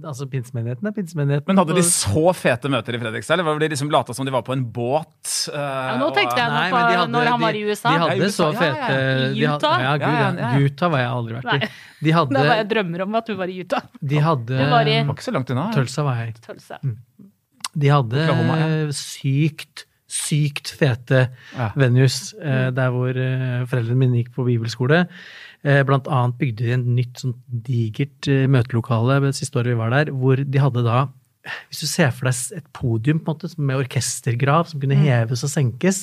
Altså, 0.06 0.28
pinsemenigheten 0.30 0.86
er 0.86 0.94
pinsemenigheten. 0.94 1.48
Men 1.50 1.58
hadde 1.58 1.74
de 1.80 1.82
så 1.88 2.22
fete 2.38 2.70
møter 2.70 2.94
i 2.94 3.00
Fredrikstad, 3.02 3.34
eller 3.40 3.48
var 3.48 3.58
det 3.64 3.72
liksom 3.74 3.90
lata 3.90 4.14
som 4.14 4.28
de 4.28 4.34
var 4.36 4.44
på 4.46 4.54
en 4.54 4.62
båt? 4.76 5.10
Uh, 5.50 5.58
Ja, 5.58 5.96
nå 5.98 6.12
tenkte 6.14 6.38
jeg 6.38 6.52
Nei, 6.54 6.68
på 6.70 6.78
hadde- 6.84 7.10
når 7.16 7.32
han 7.34 7.42
var 7.42 7.58
i 7.58 7.64
USA. 7.66 7.96
De 7.96 8.04
hadde 8.04 8.18
Ja, 8.20 8.30
USA, 8.30 8.52
så 8.52 8.60
fete 8.60 9.00
ja, 9.40 9.56
Utah? 9.56 9.82
Ja, 9.88 9.96
gud, 9.98 10.06
Ja, 10.06 10.22
ja, 10.22 10.30
ja, 10.38 10.52
ja. 10.60 10.60
Utah 10.70 10.90
var 10.94 11.00
jeg 11.02 11.10
aldri 11.16 11.34
vært 11.40 11.50
i. 11.56 11.58
Nei. 11.66 12.12
hadde, 12.20 12.36
Det 12.38 12.46
var 12.48 12.56
jeg 12.62 12.70
drømmer 12.76 13.02
om 13.08 13.16
at 13.16 13.26
du 13.26 13.36
var 13.36 13.48
i 13.50 13.58
Utah. 13.64 13.82
de 14.14 14.22
hadde 14.28 14.46
Det 14.62 14.70
var 14.70 14.86
i- 14.86 15.04
var 15.04 15.16
ikke 15.16 15.30
så 15.32 15.34
langt 15.34 15.50
unna. 15.50 15.66
Tølsa 15.74 16.04
var 16.06 16.16
jeg 16.26 16.36
Tulsa. 16.46 16.78
Tølse. 16.84 17.02
De 17.76 17.88
hadde 17.90 18.22
Oklahoma, 18.22 18.56
ja. 18.62 18.92
sykt, 18.94 19.86
sykt 20.08 20.70
fete 20.78 21.30
Ja. 21.58 21.72
venues 21.76 22.34
eh, 22.40 22.70
der 22.72 22.90
hvor 22.94 23.10
eh, 23.10 23.66
foreldrene 23.66 23.98
mine 23.98 24.22
gikk 24.24 24.32
på 24.38 24.46
bibelskole. 24.46 25.08
Eh, 25.66 25.82
blant 25.88 26.06
annet 26.14 26.38
bygde 26.38 26.62
de 26.68 26.74
en 26.76 26.88
nytt 26.94 27.22
sånn 27.24 27.36
digert 27.66 28.28
eh, 28.30 28.46
møtelokale 28.52 29.18
det 29.24 29.32
siste 29.38 29.58
året 29.58 29.74
vi 29.74 29.80
var 29.80 29.94
der, 29.96 30.12
hvor 30.14 30.38
de 30.38 30.62
hadde 30.62 30.84
da 30.86 31.08
hvis 31.70 31.84
du 31.84 31.86
ser 31.86 32.10
for 32.10 32.26
deg 32.26 32.58
et 32.58 32.66
podium 32.74 33.20
på 33.22 33.30
en 33.30 33.36
måte, 33.38 33.50
med 33.62 33.78
orkestergrav 33.84 34.66
som 34.70 34.80
kunne 34.82 34.98
heves 34.98 35.44
og 35.46 35.52
senkes 35.52 36.00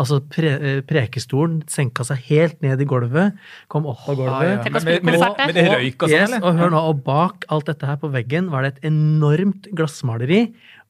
altså 0.00 0.22
pre, 0.32 0.52
eh, 0.56 0.78
Prekestolen 0.88 1.58
senka 1.68 2.04
seg 2.08 2.22
helt 2.30 2.62
ned 2.64 2.80
i 2.80 2.86
gulvet, 2.88 3.36
kom 3.72 3.88
opp 3.90 4.06
av 4.08 4.22
Ah, 4.24 4.40
ja. 4.46 4.56
gulvet. 4.64 5.04
Med 5.04 5.20
røyk 5.20 6.00
og 6.06 6.08
sånn, 6.08 6.16
Yes, 6.16 6.36
og 6.40 6.56
hør 6.60 6.72
nå, 6.72 6.80
og 6.92 7.04
bak 7.04 7.44
alt 7.52 7.68
dette 7.68 7.88
her 7.88 8.00
på 8.00 8.08
veggen 8.14 8.48
var 8.52 8.64
det 8.64 8.76
et 8.76 8.88
enormt 8.88 9.68
glassmaleri, 9.76 10.46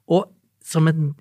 og 0.06 0.30
som 0.62 0.86
en 0.90 1.14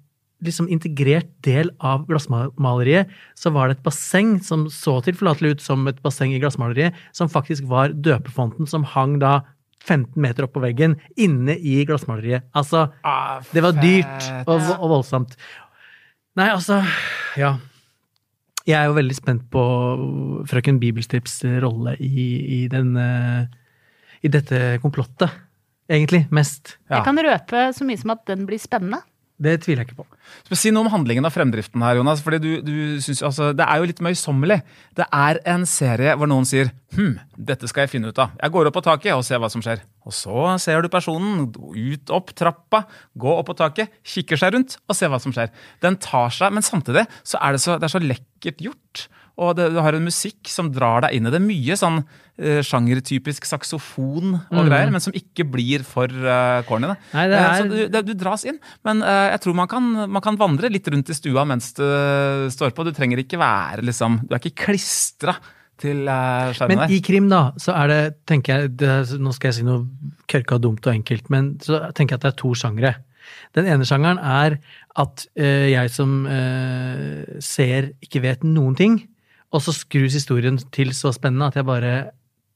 liksom 0.47 0.69
integrert 0.71 1.29
del 1.45 1.71
av 1.79 2.05
glassmaleriet, 2.09 3.11
så 3.37 3.51
var 3.55 3.69
det 3.69 3.77
et 3.79 3.85
basseng 3.87 4.37
som 4.45 4.67
så 4.71 4.99
tilforlatelig 5.05 5.55
ut 5.57 5.65
som 5.65 5.83
et 5.91 5.99
basseng 6.05 6.33
i 6.35 6.39
glassmaleriet, 6.41 6.95
som 7.15 7.31
faktisk 7.31 7.67
var 7.71 7.93
døpefonten 7.93 8.69
som 8.69 8.87
hang 8.95 9.19
da 9.23 9.41
15 9.85 10.17
meter 10.21 10.47
opp 10.47 10.55
på 10.55 10.63
veggen, 10.63 10.95
inne 11.21 11.57
i 11.59 11.83
glassmaleriet. 11.85 12.47
Altså, 12.57 12.87
Ah, 13.05 13.41
det 13.53 13.61
var 13.61 13.77
dyrt 13.77 14.25
og, 14.47 14.61
og 14.79 14.89
voldsomt. 14.95 15.35
Nei, 16.35 16.49
altså, 16.51 16.81
ja. 17.39 17.55
Jeg 18.65 18.79
er 18.79 18.89
jo 18.89 18.95
veldig 18.97 19.15
spent 19.15 19.43
på 19.53 19.63
frøken 20.49 20.79
Bibelstrips 20.81 21.43
rolle 21.61 21.93
i, 22.01 22.25
i 22.55 22.59
den 22.71 22.95
eh, 22.97 23.45
I 24.25 24.31
dette 24.33 24.79
komplottet, 24.81 25.29
egentlig, 25.85 26.23
mest. 26.33 26.79
Ja. 26.89 26.97
Jeg 26.97 27.05
kan 27.05 27.21
røpe 27.21 27.67
så 27.77 27.85
mye 27.85 28.01
som 28.01 28.15
at 28.15 28.23
den 28.25 28.47
blir 28.49 28.57
spennende. 28.61 29.03
Det 29.35 29.57
tviler 29.65 29.83
jeg 29.83 29.89
ikke 29.89 29.97
på. 29.99 30.55
Si 30.55 30.71
noe 30.71 30.85
om 30.85 30.91
handlingen 30.93 31.27
av 31.27 31.33
fremdriften 31.35 31.81
her, 31.83 31.97
Jonas. 31.99 32.21
fordi 32.23 32.39
du, 32.39 32.51
du 32.63 32.75
synes, 33.03 33.21
altså, 33.27 33.49
Det 33.51 33.65
er 33.67 33.81
jo 33.81 33.89
litt 33.89 33.99
møysommelig. 33.99 34.61
Det 34.95 35.07
er 35.11 35.39
en 35.51 35.65
serie 35.67 36.13
hvor 36.15 36.29
noen 36.31 36.47
sier 36.47 36.71
hm, 36.95 37.17
dette 37.35 37.67
skal 37.67 37.83
jeg 37.83 37.97
finne 37.97 38.13
ut 38.13 38.21
av. 38.21 38.31
Jeg 38.39 38.53
går 38.55 38.69
opp 38.69 38.77
på 38.77 38.85
taket 38.85 39.11
og 39.11 39.25
ser 39.27 39.41
hva 39.43 39.49
som 39.51 39.63
skjer. 39.65 39.83
Og 40.07 40.15
så 40.15 40.47
ser 40.63 40.79
du 40.85 40.91
personen 40.93 41.49
ut 41.51 42.15
opp 42.15 42.31
trappa, 42.37 42.85
gå 43.11 43.35
opp 43.35 43.49
på 43.51 43.57
taket, 43.59 43.91
kikker 44.07 44.39
seg 44.39 44.55
rundt 44.55 44.77
og 44.87 44.95
ser 44.95 45.11
hva 45.11 45.19
som 45.19 45.35
skjer. 45.35 45.51
Den 45.83 45.99
tar 45.99 46.31
seg, 46.31 46.55
Men 46.55 46.63
samtidig 46.63 47.03
så 47.27 47.41
er 47.43 47.57
det 47.57 47.63
så, 47.65 47.75
det 47.75 47.89
er 47.89 47.95
så 47.97 48.03
lekkert 48.03 48.63
gjort. 48.69 49.07
Og 49.35 49.51
det, 49.57 49.65
du 49.75 49.81
har 49.83 49.95
en 49.97 50.05
musikk 50.07 50.47
som 50.47 50.69
drar 50.71 51.03
deg 51.03 51.17
inn 51.17 51.27
i 51.27 51.31
det. 51.33 51.41
Mye 51.43 51.75
sånn 51.75 51.97
uh, 52.05 52.61
sjangertypisk 52.63 53.43
saksofon 53.49 54.37
og 54.37 54.61
mm. 54.61 54.67
greier, 54.69 54.91
men 54.93 55.01
som 55.03 55.15
ikke 55.17 55.43
blir 55.51 55.83
for 55.83 56.07
uh, 56.07 56.61
corny. 56.69 56.87
Nei, 56.87 57.25
Eh, 57.25 57.33
er- 57.35 57.57
Så 57.59 57.65
du, 57.67 57.75
det, 57.91 58.01
du 58.07 58.13
dras 58.15 58.45
inn, 58.47 58.61
men 58.87 59.01
uh, 59.03 59.27
jeg 59.33 59.41
tror 59.43 59.57
man 59.59 59.67
kan, 59.67 59.89
man 60.07 60.23
kan 60.23 60.37
vandre 60.39 60.69
litt 60.71 60.87
rundt 60.87 61.11
i 61.11 61.17
stua 61.17 61.43
mens 61.47 61.73
du 61.75 61.83
står 62.53 62.71
på. 62.77 62.85
Du 62.87 62.93
trenger 62.95 63.19
ikke 63.25 63.39
være 63.41 63.83
liksom 63.83 64.21
Du 64.23 64.31
er 64.37 64.39
ikke 64.39 64.69
klistra 64.69 65.33
til 65.83 66.05
uh, 66.07 66.53
skjermen 66.55 66.85
Men 66.85 66.93
i 66.95 67.01
krim, 67.03 67.27
da, 67.27 67.49
så 67.59 67.73
er 67.75 67.91
det, 67.91 67.99
tenker 68.31 68.55
jeg 68.61 68.71
det, 68.79 68.91
er- 69.01 69.19
Nå 69.19 69.33
skal 69.35 69.51
jeg 69.51 69.57
si 69.59 69.65
noe 69.67 69.83
kørka 70.31 70.61
dumt 70.63 70.87
og 70.87 70.93
enkelt, 70.93 71.27
men 71.33 71.57
så 71.59 71.81
tenker 71.91 72.15
jeg 72.15 72.21
at 72.21 72.29
det 72.29 72.31
er 72.31 72.39
to 72.39 72.53
sjangre. 72.55 72.93
Den 73.57 73.67
ene 73.67 73.83
sjangeren 73.89 74.21
er 74.23 74.55
at 75.01 75.25
jeg 75.35 75.89
som 75.91 76.11
ser 77.43 77.87
ikke 78.05 78.21
vet 78.23 78.43
noen 78.47 78.75
ting, 78.77 78.99
og 79.55 79.63
så 79.63 79.73
skrus 79.75 80.17
historien 80.17 80.59
til 80.75 80.91
så 80.97 81.13
spennende 81.15 81.49
at 81.51 81.59
jeg 81.59 81.67
bare 81.67 81.95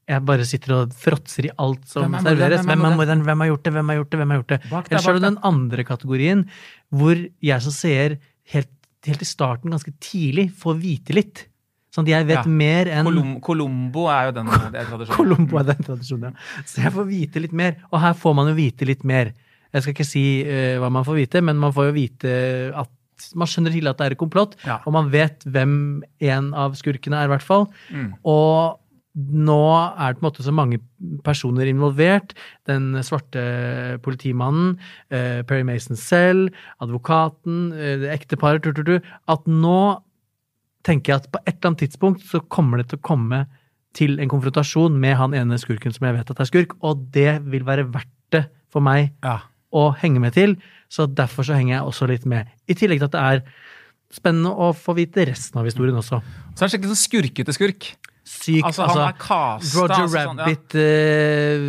jeg 0.10 0.26
bare 0.26 0.46
sitter 0.48 0.74
og 0.74 0.94
fråtser 0.98 1.46
i 1.46 1.52
alt 1.62 1.84
som 1.90 2.08
Hvem 2.08 2.16
er 2.18 2.26
serveres. 2.26 2.66
Hvem 2.66 2.82
hvem, 2.82 2.96
Hvem? 2.98 3.22
Hvem 3.28 3.44
har 3.44 3.50
gjort 3.52 3.64
det? 3.68 3.74
Hvem 3.76 3.92
har 3.92 4.00
gjort 4.00 4.10
det? 4.10 4.20
Hvem 4.20 4.32
har 4.34 4.40
gjort 4.40 4.50
det? 4.50 4.60
Bak 4.72 4.88
deg, 4.88 4.92
Eller 4.92 5.04
så 5.04 5.10
har 5.12 5.18
det 5.18 5.22
du 5.22 5.28
den 5.28 5.38
andre 5.52 5.86
kategorien, 5.86 6.42
hvor 6.90 7.22
jeg 7.46 7.66
som 7.66 7.76
seer 7.76 8.16
helt, 8.56 8.72
helt 9.06 9.22
i 9.22 9.30
starten, 9.30 9.76
ganske 9.76 9.94
tidlig, 10.02 10.48
får 10.58 10.80
vite 10.82 11.14
litt. 11.14 11.44
Sånn 11.94 12.06
at 12.08 12.14
jeg 12.14 12.26
vet 12.30 12.42
Ja. 12.42 12.50
mer 12.50 12.90
enn 12.90 13.06
Colom 13.06 13.30
Colombo 13.42 14.08
er 14.10 14.30
jo 14.30 14.32
den 14.40 14.50
er 14.50 14.86
tradisjonen. 14.90 15.16
Colombo 15.20 15.62
er 15.62 15.70
den 15.70 15.84
tradisjonen, 15.86 16.34
ja. 16.34 16.66
Så 16.66 16.82
jeg 16.82 16.94
får 16.98 17.06
vite 17.10 17.46
litt 17.46 17.54
mer. 17.54 17.78
Og 17.92 18.02
her 18.02 18.18
får 18.18 18.36
man 18.38 18.50
jo 18.50 18.58
vite 18.58 18.90
litt 18.90 19.06
mer. 19.06 19.34
Jeg 19.74 19.86
skal 19.86 19.94
ikke 19.94 20.10
si 20.10 20.26
uh, 20.42 20.80
hva 20.82 20.90
man 20.90 21.06
får 21.06 21.22
vite, 21.22 21.42
men 21.46 21.58
man 21.62 21.74
får 21.74 21.92
jo 21.92 21.98
vite 21.98 22.34
at 22.74 22.90
man 23.36 23.50
skjønner 23.50 23.74
tidlig 23.76 23.90
at 23.94 23.98
det 24.02 24.06
er 24.08 24.16
et 24.16 24.22
komplott, 24.22 24.56
Ja. 24.66 24.80
og 24.86 24.94
man 24.96 25.10
vet 25.14 25.44
hvem 25.46 26.04
en 26.22 26.54
av 26.54 26.76
skurkene 26.80 27.20
er, 27.20 27.26
i 27.30 27.34
hvert 27.34 27.46
fall. 27.46 27.68
Mm. 27.92 28.14
Og 28.24 28.80
nå 29.20 29.60
er 30.00 30.14
det 30.14 30.20
på 30.20 30.24
en 30.24 30.28
måte 30.30 30.46
så 30.46 30.54
mange 30.54 30.78
personer 31.26 31.68
involvert. 31.68 32.34
Den 32.70 32.94
svarte 33.04 34.00
politimannen, 34.06 34.78
eh, 35.12 35.42
Perry 35.44 35.64
Mason 35.68 35.98
selv, 36.00 36.54
advokaten, 36.80 37.74
eh, 37.74 37.98
det 37.98 38.14
ekteparet, 38.14 38.64
at 39.28 39.46
nå 39.50 40.02
tenker 40.86 41.12
jeg 41.14 41.22
at 41.24 41.32
på 41.34 41.40
et 41.46 41.56
eller 41.58 41.72
annet 41.74 41.82
tidspunkt 41.90 42.22
så 42.24 42.40
kommer 42.48 42.78
det 42.78 42.90
til 42.90 43.00
å 43.00 43.08
komme 43.10 43.42
til 43.98 44.20
en 44.22 44.30
konfrontasjon 44.30 44.96
med 45.02 45.18
han 45.18 45.34
ene 45.34 45.58
skurken 45.58 45.92
som 45.92 46.06
jeg 46.08 46.16
vet 46.20 46.32
at 46.32 46.40
er 46.40 46.46
skurk, 46.50 46.76
og 46.86 47.10
det 47.12 47.42
vil 47.50 47.66
være 47.68 47.88
verdt 47.92 48.08
det 48.32 48.46
for 48.70 48.82
meg 48.86 49.12
Ja. 49.24 49.40
Å 49.76 49.90
henge 50.02 50.22
med 50.24 50.34
til, 50.38 50.56
så 50.90 51.06
derfor 51.06 51.46
så 51.46 51.58
henger 51.58 51.78
jeg 51.78 51.90
også 51.92 52.08
litt 52.10 52.26
med. 52.30 52.50
I 52.70 52.78
tillegg 52.78 53.02
til 53.04 53.10
at 53.10 53.16
det 53.18 53.26
er 53.26 53.42
spennende 54.14 54.52
å 54.58 54.72
få 54.74 54.96
vite 54.98 55.28
resten 55.30 55.60
av 55.62 55.68
historien 55.70 55.98
også. 56.00 56.22
Så 56.56 56.64
er 56.64 56.70
det 56.70 56.74
skikkelig 56.74 56.96
sånn 56.96 57.04
skurkete 57.04 57.54
skurk. 57.56 57.92
Syk, 58.30 58.62
Altså, 58.62 58.84
altså, 58.86 59.00
han 59.00 59.08
er 59.08 59.16
kasta, 59.18 59.70
Roger 59.80 59.94
altså, 59.96 60.20
sånn, 60.22 60.38
ja. 60.38 60.46
Rabbit, 60.46 60.76
eh, 60.78 61.64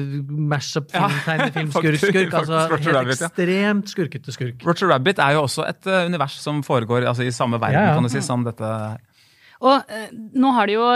mash-up, 0.51 0.91
Ja, 0.93 1.07
tegnefilm, 1.25 1.71
skurk, 1.77 2.01
skurk. 2.03 2.35
Altså 2.37 2.59
helt 2.69 2.91
Rabbit, 2.99 3.23
ja. 3.23 3.31
ekstremt 3.31 3.93
skurkete 3.95 4.35
skurk. 4.37 4.67
Roger 4.69 4.91
Rabbit 4.93 5.23
er 5.25 5.39
jo 5.39 5.47
også 5.47 5.65
et 5.65 5.89
uh, 5.89 6.03
univers 6.11 6.37
som 6.43 6.61
foregår 6.67 7.07
altså, 7.09 7.25
i 7.25 7.33
samme 7.33 7.57
verden, 7.57 7.79
Ja, 7.81 7.87
ja. 7.89 7.95
kan 7.97 8.05
du 8.05 8.13
si, 8.13 8.21
som 8.25 8.45
dette 8.45 8.73
Og 9.65 9.89
uh, 9.89 10.05
nå 10.13 10.53
har 10.59 10.69
de 10.69 10.77
jo 10.77 10.91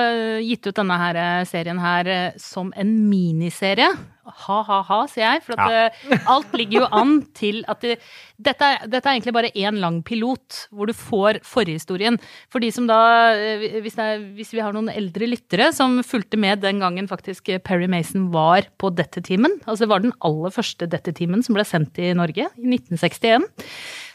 gitt 0.51 0.69
ut 0.69 0.83
denne 0.83 1.01
her 1.01 1.23
serien 1.49 1.81
her 1.81 2.13
som 2.41 2.69
en 2.77 2.93
miniserie. 3.09 3.89
Ha-ha-ha, 4.25 4.99
sier 5.11 5.25
jeg. 5.27 5.43
For 5.45 5.61
at, 5.61 5.93
det, 6.09 6.19
alt 6.31 6.55
ligger 6.57 6.85
jo 6.85 6.89
an 6.97 7.17
til 7.37 7.61
at 7.71 7.83
det, 7.85 7.99
dette, 8.41 8.71
er, 8.71 8.87
dette 8.89 9.05
er 9.11 9.19
egentlig 9.19 9.35
bare 9.37 9.53
én 9.53 9.81
lang 9.83 10.01
pilot, 10.07 10.65
hvor 10.73 10.89
du 10.89 10.95
får 10.97 11.43
forhistorien. 11.47 12.17
For 12.53 12.65
de 12.65 12.71
som 12.75 12.89
da, 12.89 12.99
eh, 13.37 13.81
hvis, 13.85 13.99
er, 14.01 14.25
hvis 14.39 14.55
vi 14.57 14.63
har 14.65 14.77
noen 14.77 14.93
eldre 14.93 15.29
lyttere 15.29 15.71
som 15.77 15.99
fulgte 16.07 16.41
med 16.41 16.65
den 16.65 16.81
gangen 16.83 17.11
faktisk 17.11 17.53
eh, 17.53 17.61
Perry 17.63 17.89
Mason 17.91 18.31
var 18.35 18.71
på 18.81 18.93
Dette-timen, 18.97 19.59
altså 19.65 19.85
det 19.85 19.93
var 19.93 20.05
den 20.05 20.17
aller 20.25 20.55
første 20.55 20.89
Dette-timen 20.91 21.45
som 21.45 21.59
ble 21.59 21.67
sendt 21.69 22.01
i 22.01 22.15
Norge 22.17 22.49
i 22.49 22.71
1961. 22.79 23.45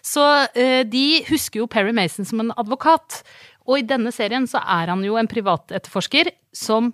Så 0.06 0.26
eh, 0.58 0.82
de 0.88 1.06
husker 1.30 1.62
jo 1.62 1.70
Perry 1.70 1.94
Mason 1.96 2.28
som 2.28 2.42
en 2.42 2.56
advokat. 2.58 3.22
Og 3.70 3.82
i 3.82 3.86
denne 3.86 4.12
serien 4.16 4.48
så 4.50 4.62
er 4.64 4.90
han 4.90 5.04
jo 5.06 5.20
en 5.20 5.30
privatetterforsker 5.30 6.32
som 6.56 6.94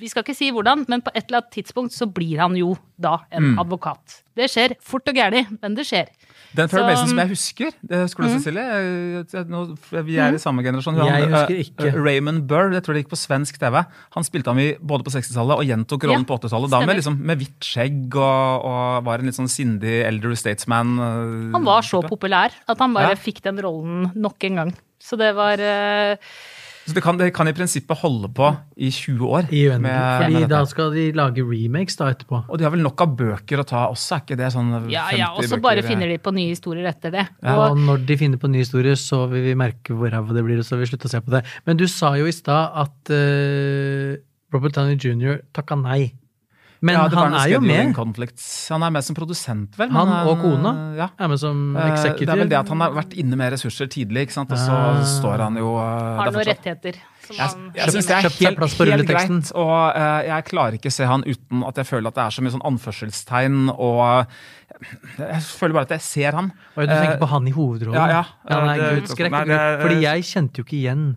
Vi 0.00 0.08
skal 0.08 0.24
ikke 0.24 0.34
si 0.36 0.50
hvordan, 0.50 0.86
men 0.88 1.02
på 1.04 1.12
et 1.14 1.26
eller 1.28 1.42
annet 1.42 1.52
tidspunkt 1.52 1.92
så 1.92 2.06
blir 2.08 2.38
han 2.40 2.54
jo 2.56 2.72
da 3.00 3.18
en 3.30 3.52
Mm. 3.54 3.58
advokat. 3.60 4.22
Det 4.36 4.48
skjer 4.48 4.74
fort 4.80 5.06
og 5.08 5.14
gærlig, 5.14 5.46
men 5.60 5.74
det 5.76 5.84
skjer. 5.86 6.08
Den 6.56 6.68
Så- 6.68 6.80
Mason 6.82 7.08
som 7.08 7.18
jeg 7.18 7.28
husker, 7.28 7.70
det 7.86 7.98
husker 8.08 8.22
du 8.24 8.28
Cecilie? 8.28 8.62
Jeg- 8.64 9.26
jeg- 9.32 10.04
Vi 10.04 10.16
er 10.18 10.34
i 10.34 10.38
samme 10.38 10.62
generasjon. 10.64 10.96
Jeg 10.96 11.06
Han, 11.28 11.32
husker 11.32 11.54
eh, 11.54 11.64
ikke. 11.64 11.92
Raymond 12.04 12.46
Burr, 12.48 12.72
jeg 12.72 12.82
tror 12.82 12.94
det 12.94 13.04
gikk 13.06 13.10
på 13.12 13.20
svensk 13.20 13.58
TV. 13.58 13.84
Han 14.16 14.24
spilte 14.24 14.46
ham 14.50 14.58
i 14.58 14.74
både 14.80 15.04
på 15.04 15.12
60-tallet 15.12 15.58
og 15.58 15.64
gjentok 15.64 16.02
rollen 16.08 16.24
Ja, 16.26 16.30
på 16.36 16.40
80-tallet. 16.40 16.70
Da 16.70 16.80
med, 16.86 16.96
liksom, 16.96 17.18
med 17.20 17.38
hvitt 17.38 17.60
skjegg 17.60 18.16
og, 18.16 18.64
og 18.64 19.04
var 19.04 19.18
en 19.20 19.26
litt 19.26 19.34
sånn 19.36 19.48
sindig 19.48 20.04
elder 20.06 20.34
statesman. 20.34 20.98
eh, 20.98 21.52
Han 21.52 21.64
var 21.64 21.82
så 21.82 22.02
populær 22.02 22.50
at 22.68 22.78
han 22.78 22.92
bare 22.94 23.10
Ja. 23.10 23.14
fikk 23.14 23.42
den 23.42 23.58
rollen 23.58 24.12
nok 24.16 24.42
en 24.44 24.54
gang. 24.56 24.74
Så 24.98 25.16
det 25.16 25.34
var 25.36 25.54
eh, 25.60 26.16
Så 26.90 26.96
det 26.98 27.02
kan, 27.04 27.16
det 27.20 27.28
kan 27.36 27.48
i 27.48 27.54
prinsippet 27.56 28.00
holde 28.02 28.28
på 28.34 28.48
i 28.76 28.90
20 28.90 29.28
år. 29.30 29.46
I 29.54 29.62
uendelig. 29.70 29.80
med- 29.86 30.22
Fordi 30.24 30.40
med 30.40 30.48
da 30.50 30.60
skal 30.66 30.90
de 30.94 31.04
lage 31.16 31.44
remakes 31.46 31.96
da 32.00 32.10
etterpå. 32.12 32.42
Og 32.50 32.58
de 32.58 32.64
har 32.66 32.72
vel 32.74 32.82
nok 32.82 33.00
av 33.06 33.14
bøker 33.16 33.62
å 33.62 33.66
ta 33.66 33.86
også, 33.88 34.16
er 34.18 34.24
ikke 34.24 34.36
det 34.40 34.50
sånn 34.52 34.70
Ja 34.90 35.06
50 35.10 35.18
ja, 35.18 35.28
og 35.36 35.44
så 35.44 35.60
bare 35.62 35.82
finner 35.86 36.08
de 36.10 36.18
på 36.18 36.32
nye 36.34 36.50
historier 36.54 36.86
etter 36.90 37.10
det. 37.14 37.26
Ja, 37.42 37.54
Og 37.56 37.70
og 37.70 37.78
når 37.78 38.06
de 38.06 38.16
finner 38.16 38.36
på 38.42 38.50
nye 38.50 38.64
historier, 38.66 38.98
så 38.98 39.28
vil 39.30 39.42
vi 39.44 39.54
merke 39.54 39.94
hvor 39.94 40.10
ræva 40.10 40.34
det 40.34 40.44
blir, 40.44 40.58
og 40.58 40.64
så 40.66 40.76
vil 40.76 40.84
vi 40.86 40.90
slutte 40.96 41.06
å 41.06 41.14
se 41.14 41.20
på 41.20 41.30
det. 41.30 41.44
Men 41.66 41.76
du 41.76 41.86
sa 41.86 42.14
jo 42.18 42.26
i 42.26 42.32
stad 42.34 42.72
at 42.74 43.10
uh, 43.14 44.16
Robert 44.52 44.74
Downey 44.74 44.96
jr. 44.98 45.40
takka 45.54 45.76
nei. 45.80 46.12
Men 46.82 46.94
ja, 46.96 47.08
han 47.12 47.34
er 47.36 47.48
jo 47.52 47.60
med. 47.60 47.94
Han 47.94 48.82
er 48.86 48.90
med 48.94 49.04
som 49.04 49.14
produsent, 49.16 49.74
vel? 49.76 49.90
Han 49.92 50.08
men, 50.08 50.26
og 50.30 50.38
kona 50.40 50.70
Ja. 50.96 51.08
er 51.18 51.28
med 51.28 51.38
som 51.38 51.76
Eh, 51.76 51.92
executive. 51.92 52.26
Det 52.26 52.32
er 52.32 52.36
vel 52.40 52.48
det 52.48 52.56
at 52.58 52.68
han 52.68 52.80
har 52.80 52.90
vært 52.96 53.12
inne 53.20 53.36
med 53.36 53.52
ressurser 53.52 53.86
tidlig, 53.86 54.22
ikke 54.28 54.32
sant? 54.32 54.50
og 54.50 54.56
så 54.58 54.72
Ah. 54.72 55.02
står 55.04 55.38
han 55.44 55.56
jo 55.56 55.76
eh, 55.76 56.16
har 56.16 56.30
noen 56.32 56.46
rettigheter. 56.46 56.94
Som 57.30 57.36
Jeg, 57.36 57.74
jeg 57.76 57.92
syns 57.92 58.06
det 58.06 58.16
er 58.16 58.22
helt, 58.22 58.78
helt 58.90 59.06
greit, 59.06 59.52
og 59.54 59.94
uh, 59.94 60.22
jeg 60.26 60.44
klarer 60.48 60.72
ikke 60.74 60.90
å 60.90 60.92
se 60.96 61.04
han 61.06 61.22
uten 61.22 61.62
at 61.68 61.76
jeg 61.76 61.86
føler 61.86 62.08
at 62.08 62.14
det 62.16 62.24
er 62.24 62.30
så 62.34 62.42
mye 62.42 62.50
sånn 62.56 62.64
anførselstegn, 62.66 63.68
og 63.78 64.26
jeg 65.20 65.42
føler 65.44 65.72
bare 65.76 65.86
at 65.86 65.94
jeg 65.94 66.00
ser 66.00 66.32
han. 66.32 66.50
Og 66.74 66.88
du 66.88 66.94
tenker 66.94 67.18
på 67.20 67.28
han 67.28 67.46
i 67.46 67.52
hovedrollen? 67.54 67.94
ja, 67.94 68.24
ja. 68.48 68.60
nei, 68.66 68.76
Det- 68.78 68.90
Gud, 69.00 69.08
skrekk. 69.14 69.30
nei, 69.30 69.44
det- 69.44 69.80
Fordi 69.84 70.00
jeg 70.02 70.22
kjente 70.24 70.56
jo 70.58 70.64
ikke 70.64 70.80
igjen 70.80 71.16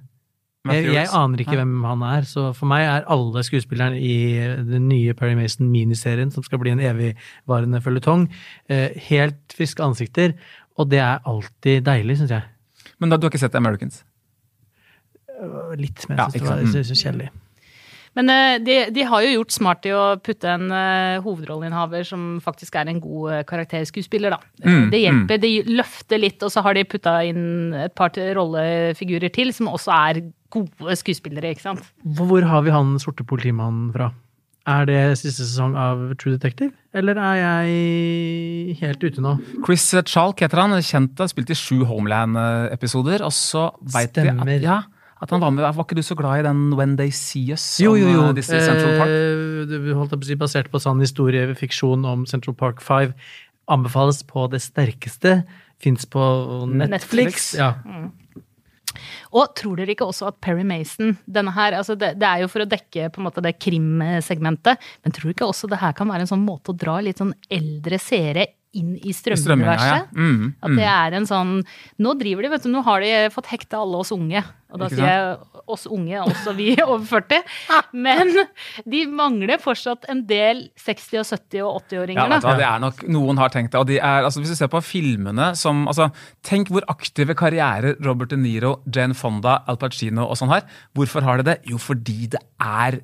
jeg, 0.71 0.93
jeg 0.95 1.09
aner 1.11 1.43
ikke 1.43 1.57
hvem 1.59 1.75
han 1.83 2.03
er, 2.07 2.27
så 2.27 2.45
for 2.55 2.69
meg 2.71 2.85
er 2.87 3.07
alle 3.11 3.43
skuespillerne 3.43 3.99
i 3.99 4.15
den 4.63 4.87
nye 4.87 5.15
Perry 5.17 5.35
Mason-miniserien, 5.35 6.31
som 6.31 6.45
skal 6.45 6.61
bli 6.61 6.71
en 6.71 6.83
evigvarende 6.83 7.81
føljetong, 7.83 8.29
eh, 8.71 8.95
helt 9.09 9.57
friske 9.57 9.83
ansikter, 9.83 10.37
og 10.79 10.87
det 10.93 11.03
er 11.03 11.19
alltid 11.27 11.83
deilig, 11.83 12.21
syns 12.21 12.35
jeg. 12.37 12.47
Men 12.97 13.11
da, 13.11 13.19
du 13.19 13.27
har 13.27 13.33
ikke 13.33 13.43
sett 13.43 13.59
Americans? 13.59 14.05
Litt, 15.75 16.05
men 16.07 16.21
jeg 16.21 16.37
syns 16.37 16.47
ja, 16.47 16.59
det 16.61 16.69
var 16.71 16.87
så 16.87 16.99
kjedelig. 17.01 17.31
Men 18.13 18.29
eh, 18.29 18.59
de, 18.61 18.75
de 18.93 19.05
har 19.09 19.23
jo 19.25 19.31
gjort 19.39 19.55
smart 19.55 19.87
i 19.89 19.93
å 19.95 20.03
putte 20.21 20.49
en 20.49 20.67
uh, 20.69 21.21
hovedrolleinnehaver 21.25 22.05
som 22.05 22.37
faktisk 22.45 22.77
er 22.77 22.91
en 22.91 23.01
god 23.01 23.31
uh, 23.31 23.39
karakterskuespiller, 23.49 24.35
da. 24.35 24.51
Mm, 24.61 24.85
det 24.93 25.01
hjelper. 25.01 25.41
De 25.41 25.51
løfter 25.73 26.21
litt, 26.21 26.37
og 26.45 26.53
så 26.53 26.61
har 26.65 26.77
de 26.77 26.85
putta 26.89 27.17
inn 27.25 27.73
et 27.87 27.95
par 27.97 28.13
rollefigurer 28.37 29.33
til, 29.33 29.49
som 29.57 29.71
også 29.73 29.95
er 29.97 30.21
gode 30.53 30.97
skuespillere, 30.99 31.53
ikke 31.55 31.65
sant. 31.67 31.87
Hvor 32.17 32.45
har 32.49 32.65
vi 32.65 32.73
han 32.73 32.95
sorte 33.01 33.25
politimannen 33.27 33.89
fra? 33.95 34.11
Er 34.63 34.85
det 34.87 34.99
siste 35.19 35.43
sesong 35.43 35.73
av 35.75 35.99
True 36.21 36.37
Detective, 36.37 36.71
eller 36.95 37.17
er 37.19 37.39
jeg 37.41 38.77
helt 38.79 39.01
ute 39.03 39.23
nå? 39.23 39.33
Chris 39.65 39.89
Chalk 40.07 40.39
heter 40.39 40.61
han, 40.61 40.77
kjent 40.79 41.19
har 41.19 41.27
spilt 41.27 41.51
i 41.51 41.57
sju 41.59 41.81
Homeland-episoder, 41.89 43.25
og 43.27 43.33
så 43.35 43.65
veit 43.91 44.15
vi 44.15 44.31
at, 44.31 44.53
ja, 44.63 44.77
at 45.19 45.35
han 45.35 45.43
var 45.43 45.51
med. 45.51 45.65
Var 45.67 45.83
ikke 45.83 45.99
du 45.99 46.03
så 46.05 46.15
glad 46.15 46.39
i 46.39 46.47
den 46.47 46.63
When 46.79 46.95
They 46.95 47.11
See 47.11 47.51
Us? 47.51 47.65
Jo, 47.83 47.97
jo, 47.99 48.07
jo. 48.07 48.23
eh, 48.31 48.39
Central 48.47 48.95
Park? 49.01 49.11
Eh, 49.11 49.91
holdt 49.99 50.15
på 50.15 50.21
å 50.21 50.31
si, 50.31 50.39
basert 50.39 50.71
på 50.71 50.79
sann 50.79 51.03
historie, 51.03 51.43
fiksjon 51.59 52.07
om 52.07 52.23
Central 52.29 52.55
Park 52.55 52.79
5. 52.83 53.11
Anbefales 53.73 54.23
på 54.27 54.47
det 54.51 54.63
sterkeste. 54.63 55.41
Fins 55.83 56.07
på 56.07 56.23
Netflix. 56.71 56.95
Netflix. 56.95 57.53
Ja. 57.59 57.73
Og 59.33 59.53
tror 59.57 59.79
dere 59.79 59.95
ikke 59.95 60.05
også 60.05 60.29
at 60.29 60.39
Perry 60.45 60.65
Mason 60.67 61.15
denne 61.25 61.53
her, 61.55 61.79
altså 61.79 61.95
det, 61.97 62.13
det 62.21 62.27
er 62.29 62.43
jo 62.43 62.49
for 62.51 62.63
å 62.63 62.69
dekke 62.69 63.09
på 63.09 63.21
en 63.21 63.27
måte 63.27 63.43
det 63.43 63.55
krimsegmentet, 63.57 64.91
men 65.01 65.15
tror 65.15 65.29
du 65.29 65.33
ikke 65.33 65.49
også 65.49 65.69
det 65.71 65.81
her 65.81 65.95
kan 65.97 66.11
være 66.11 66.27
en 66.27 66.33
sånn 66.35 66.45
måte 66.45 66.73
å 66.73 66.77
dra 66.77 66.99
litt 67.01 67.21
sånn 67.21 67.33
eldre 67.53 67.97
seere 68.01 68.51
inn 68.73 68.95
i 68.97 69.13
strømuniverset. 69.13 69.85
ja. 69.85 70.03
Mm, 70.17 70.53
At 70.65 70.75
det 70.77 70.87
er 70.89 71.15
en 71.19 71.27
sånn 71.29 71.51
Nå 72.01 72.13
driver 72.19 72.41
de, 72.45 72.49
vet 72.55 72.63
du, 72.65 72.69
nå 72.73 72.81
har 72.85 73.01
de 73.05 73.11
fått 73.33 73.49
hekta 73.53 73.79
alle 73.83 73.99
oss 74.01 74.11
unge. 74.15 74.41
Og 74.73 74.79
da 74.81 74.87
sier 74.89 75.05
jeg 75.05 75.61
oss 75.69 75.83
unge, 75.85 76.17
også 76.25 76.55
vi 76.57 76.71
over 76.81 77.03
40. 77.05 77.43
Men 77.93 78.31
de 78.89 79.03
mangler 79.13 79.61
fortsatt 79.61 80.07
en 80.09 80.23
del 80.27 80.63
60-, 80.81 81.19
og 81.21 81.27
70- 81.29 81.61
og 81.67 81.77
80-åringer, 81.83 82.31
vet 82.33 82.41
du 82.41 82.47
da. 82.47 82.49
hva, 82.49 82.55
det 82.57 82.67
er 82.71 82.81
nok 82.81 83.03
Noen 83.13 83.37
har 83.43 83.53
tenkt 83.53 83.71
det. 83.75 83.79
og 83.83 83.87
de 83.91 83.99
er, 84.01 84.25
altså 84.25 84.41
Hvis 84.41 84.55
du 84.55 84.57
ser 84.57 84.71
på 84.73 84.81
filmene 84.83 85.51
som 85.59 85.85
altså, 85.91 86.09
Tenk 86.41 86.71
hvor 86.73 86.83
aktive 86.91 87.35
karrierer 87.37 87.99
Robert 88.03 88.33
De 88.33 88.39
Niro, 88.41 88.79
Jane 88.89 89.13
Fonda, 89.13 89.59
Al 89.69 89.77
Pacino 89.77 90.25
og 90.25 90.39
sånn 90.41 90.49
har. 90.51 90.65
Hvorfor 90.97 91.21
har 91.29 91.37
de 91.43 91.51
det? 91.53 91.59
Jo, 91.69 91.77
fordi 91.77 92.25
det 92.33 92.41
er 92.59 92.97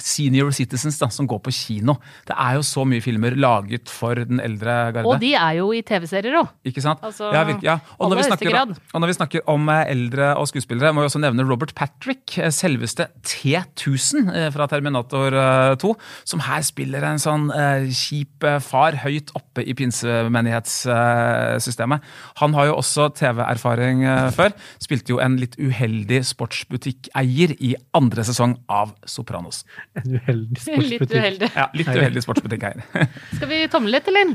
senior 0.00 0.48
citizens 0.56 0.96
da, 1.00 1.08
som 1.12 1.26
går 1.28 1.40
på 1.44 1.52
kino. 1.52 1.98
Det 2.28 2.34
er 2.38 2.54
jo 2.56 2.62
så 2.64 2.84
mye 2.88 3.00
filmer 3.04 3.34
laget 3.36 3.90
for 3.92 4.14
den 4.16 4.40
eldre 4.40 4.92
garde. 4.96 5.08
Og 5.08 5.20
de 5.20 5.34
er 5.36 5.52
jo 5.58 5.72
i 5.76 5.82
TV-serier 5.84 6.32
òg. 6.40 6.48
Ikke 6.68 6.80
sant? 6.84 7.00
Altså, 7.04 7.24
ja, 7.34 7.42
virkelig, 7.48 7.68
ja. 7.68 7.78
Og, 7.98 8.10
når 8.10 8.16
vi 8.22 8.24
snakker, 8.30 8.52
og 8.92 9.00
når 9.02 9.08
vi 9.10 9.16
snakker 9.18 9.40
om 9.52 9.62
eh, 9.72 9.90
eldre 9.92 10.26
og 10.40 10.46
skuespillere, 10.48 10.92
må 10.96 11.00
vi 11.04 11.08
også 11.10 11.22
nevne 11.22 11.48
Robert 11.48 11.72
Patrick, 11.76 12.24
eh, 12.38 12.52
selveste 12.54 13.04
T1000 13.20 14.32
eh, 14.32 14.50
fra 14.54 14.64
Terminator 14.70 15.30
eh, 15.36 15.76
2, 15.82 15.90
som 16.32 16.40
her 16.46 16.62
spiller 16.64 17.02
en 17.06 17.22
sånn 17.22 17.44
uh, 17.52 17.82
kjip 17.92 18.44
far 18.64 18.92
høyt 19.02 19.30
oppe 19.38 19.60
i 19.66 19.74
pinsemenighetssystemet. 19.76 21.98
Han 22.40 22.54
har 22.56 22.64
jo 22.70 22.78
også 22.80 23.02
TV-erfaring 23.18 23.98
før. 24.34 24.50
Spilte 24.82 25.12
jo 25.14 25.18
en 25.22 25.34
litt 25.40 25.56
uheldig 25.60 26.20
sportsbutikkeier 26.26 27.50
i 27.60 27.76
andre 27.98 28.22
sesong 28.26 28.52
av 28.72 28.88
Sopranos. 29.08 29.64
En 30.02 30.16
uheldig 30.16 30.56
Litt 30.56 30.64
sportsbutikk. 30.64 31.18
uheldig. 31.18 31.50
Ja, 31.56 31.66
Litt 31.76 31.92
uheldig 31.92 32.22
sportsbutikk 32.24 32.64
her. 32.70 32.82
Skal 33.36 33.50
vi 33.50 33.60
tomle 33.72 33.92
litt, 33.96 34.08
eller? 34.12 34.34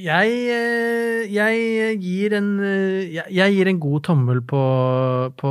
Jeg, 0.00 0.34
eh, 0.54 1.24
jeg 1.34 1.96
gir 2.00 2.34
en 2.38 2.50
eh, 2.62 3.08
jeg, 3.10 3.24
jeg 3.36 3.56
gir 3.56 3.68
en 3.72 3.80
god 3.82 4.04
tommel 4.06 4.38
på, 4.48 4.60
på 5.40 5.50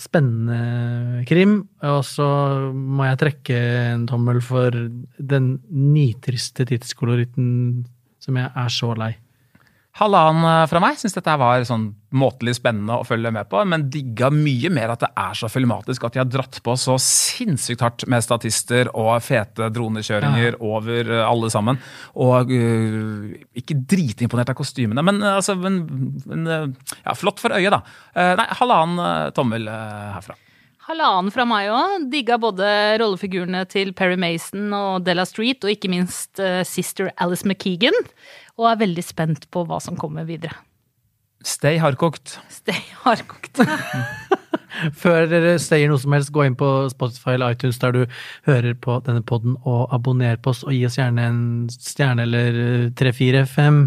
spennende 0.00 1.22
krim, 1.28 1.58
og 1.84 2.00
så 2.08 2.26
må 2.72 3.04
jeg 3.06 3.20
trekke 3.20 3.58
en 3.92 4.06
tommel 4.10 4.40
for 4.42 4.74
den 5.20 5.50
nitriste 5.70 6.66
tidskoloritten 6.66 7.84
som 8.22 8.40
jeg 8.40 8.48
er 8.48 8.72
så 8.72 8.90
lei. 8.98 9.12
Halvannen 10.00 10.48
eh, 10.48 10.64
fra 10.72 10.80
meg. 10.82 10.98
Syns 11.00 11.14
dette 11.16 11.36
var 11.40 11.62
sånn 11.68 11.90
måtelig 12.18 12.56
spennende 12.58 12.98
å 13.00 13.06
følge 13.06 13.32
med 13.34 13.48
på, 13.50 13.60
men 13.68 13.86
digga 13.92 14.30
mye 14.32 14.70
mer 14.72 14.94
at 14.94 15.04
det 15.04 15.10
er 15.22 15.36
så 15.38 15.50
filmatisk 15.52 16.06
at 16.06 16.16
de 16.16 16.22
har 16.22 16.30
dratt 16.30 16.60
på 16.64 16.76
så 16.80 16.96
sinnssykt 17.02 17.84
hardt 17.84 18.06
med 18.10 18.24
statister 18.24 18.90
og 18.94 19.12
fete 19.24 19.70
dronekjøringer 19.74 20.58
over 20.64 21.12
eh, 21.18 21.26
alle 21.26 21.52
sammen. 21.52 21.80
Og 22.16 22.50
uh, 22.50 23.36
ikke 23.56 23.78
dritimponert 23.88 24.50
av 24.52 24.58
kostymene, 24.58 25.04
men, 25.06 25.20
eh, 25.22 25.38
altså, 25.38 25.56
men, 25.60 25.82
men 26.24 26.48
ja, 26.48 27.14
flott 27.16 27.42
for 27.42 27.54
øyet, 27.56 27.72
da. 27.74 27.82
Nei, 28.36 28.48
halvannen 28.58 29.32
tommel 29.36 29.68
herfra. 29.68 30.36
Halvannen 30.86 31.32
fra 31.34 31.42
meg 31.48 31.66
òg. 31.74 32.04
Digga 32.12 32.36
både 32.38 32.66
rollefigurene 33.02 33.64
til 33.66 33.90
Perry 33.96 34.14
Mason 34.20 34.70
og 34.76 35.02
Della 35.06 35.24
Street, 35.26 35.64
og 35.66 35.72
ikke 35.72 35.90
minst 35.90 36.38
uh, 36.38 36.62
sister 36.66 37.10
Alice 37.18 37.46
McKeegan. 37.46 37.96
Og 38.56 38.70
er 38.70 38.78
veldig 38.84 39.04
spent 39.04 39.48
på 39.50 39.64
hva 39.66 39.80
som 39.82 39.98
kommer 39.98 40.28
videre. 40.28 40.54
Stay 41.46 41.78
hardkokt. 41.78 42.38
Stay 42.50 42.80
hardkokt. 43.04 43.60
Før 45.02 45.28
dere 45.30 45.54
sier 45.62 45.88
noe 45.88 46.00
som 46.02 46.12
helst, 46.16 46.32
gå 46.34 46.42
inn 46.44 46.56
på 46.58 46.68
Spotify 46.92 47.36
eller 47.36 47.54
iTunes 47.54 47.78
der 47.80 47.94
du 47.94 48.00
hører 48.48 48.74
på 48.82 48.98
denne 49.06 49.22
podden, 49.24 49.54
og 49.64 49.94
abonner 49.94 50.36
på 50.42 50.52
oss, 50.52 50.64
og 50.66 50.74
gi 50.74 50.82
oss 50.88 50.98
gjerne 50.98 51.28
en 51.30 51.42
stjerne 51.72 52.26
eller 52.26 52.58
eh, 52.64 52.88
tre, 52.98 53.14
fire, 53.16 53.46
fem. 53.48 53.86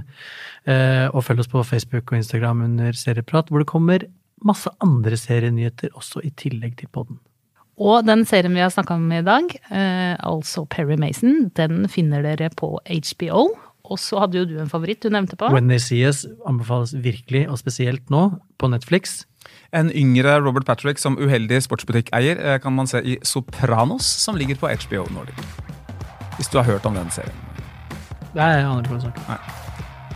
Eh, 0.65 1.05
Og 1.11 1.25
følg 1.27 1.43
oss 1.43 1.51
på 1.51 1.65
Facebook 1.67 2.13
og 2.13 2.21
Instagram 2.21 2.63
under 2.65 2.95
Serieprat, 2.95 3.51
hvor 3.51 3.63
det 3.63 3.69
kommer 3.69 4.07
masse 4.45 4.71
andre 4.79 5.17
serienyheter 5.19 5.91
også 5.99 6.23
i 6.23 6.31
tillegg 6.39 6.77
til 6.79 6.89
podden. 6.95 7.19
Og 7.79 8.03
den 8.07 8.25
serien 8.27 8.55
vi 8.55 8.63
har 8.63 8.71
snakka 8.73 8.97
om 8.99 9.11
i 9.15 9.23
dag, 9.23 9.51
eh, 9.71 10.15
altså 10.27 10.65
Perry 10.67 10.97
Mason, 10.99 11.49
den 11.55 11.87
finner 11.91 12.23
dere 12.25 12.49
på 12.55 12.73
HBO. 12.87 13.49
Og 13.89 13.99
så 14.01 14.21
hadde 14.21 14.37
jo 14.37 14.45
du 14.47 14.55
en 14.61 14.69
favoritt 14.69 15.01
du 15.03 15.09
nevnte 15.13 15.37
på. 15.39 15.49
When 15.53 15.69
They 15.71 15.81
See 15.81 16.05
Us 16.07 16.25
anbefales 16.47 16.93
virkelig, 16.93 17.47
og 17.49 17.59
spesielt 17.61 18.09
nå, 18.13 18.29
på 18.61 18.69
Netflix. 18.71 19.23
En 19.73 19.89
yngre 19.93 20.39
Robert 20.43 20.65
Patrick 20.65 21.01
som 21.01 21.17
uheldig 21.17 21.61
sportsbutikkeier 21.65 22.41
eh, 22.41 22.59
kan 22.61 22.75
man 22.75 22.89
se 22.89 23.01
i 23.01 23.17
Sopranos, 23.25 24.05
som 24.05 24.37
ligger 24.37 24.59
på 24.61 24.69
HBO 24.69 25.07
Nordic. 25.13 25.39
Hvis 26.37 26.51
du 26.51 26.59
har 26.61 26.69
hørt 26.69 26.85
om 26.85 26.97
den 26.97 27.09
serien. 27.13 27.35
Nei, 28.35 28.51
jeg 28.53 28.65
aner 28.65 28.85
ikke 28.85 28.93
hva 28.93 28.99
du 28.99 29.07
snakker. 29.07 29.57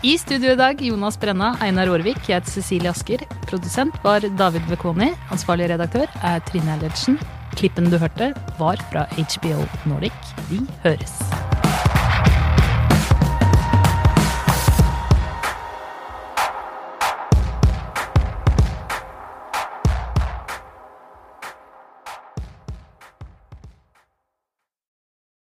I 0.04 0.18
studio 0.20 0.52
i 0.52 0.60
dag 0.60 0.82
Jonas 0.84 1.16
Brenna, 1.16 1.54
Einar 1.64 1.88
Aarvik, 1.88 2.20
jeg 2.28 2.42
heter 2.42 2.52
Cecilie 2.58 2.92
Asker. 2.92 3.24
Produsent 3.48 3.96
var 4.04 4.26
David 4.40 4.68
Bekoni. 4.68 5.14
Ansvarlig 5.32 5.72
redaktør 5.72 6.12
er 6.20 6.44
Trine 6.50 6.76
Ellertsen. 6.76 7.18
Klippen 7.56 7.88
du 7.88 7.98
hørte, 8.02 8.34
var 8.60 8.84
fra 8.92 9.08
HBO 9.16 9.64
Nordic. 9.88 10.36
Vi 10.52 10.60
høres. 10.84 11.22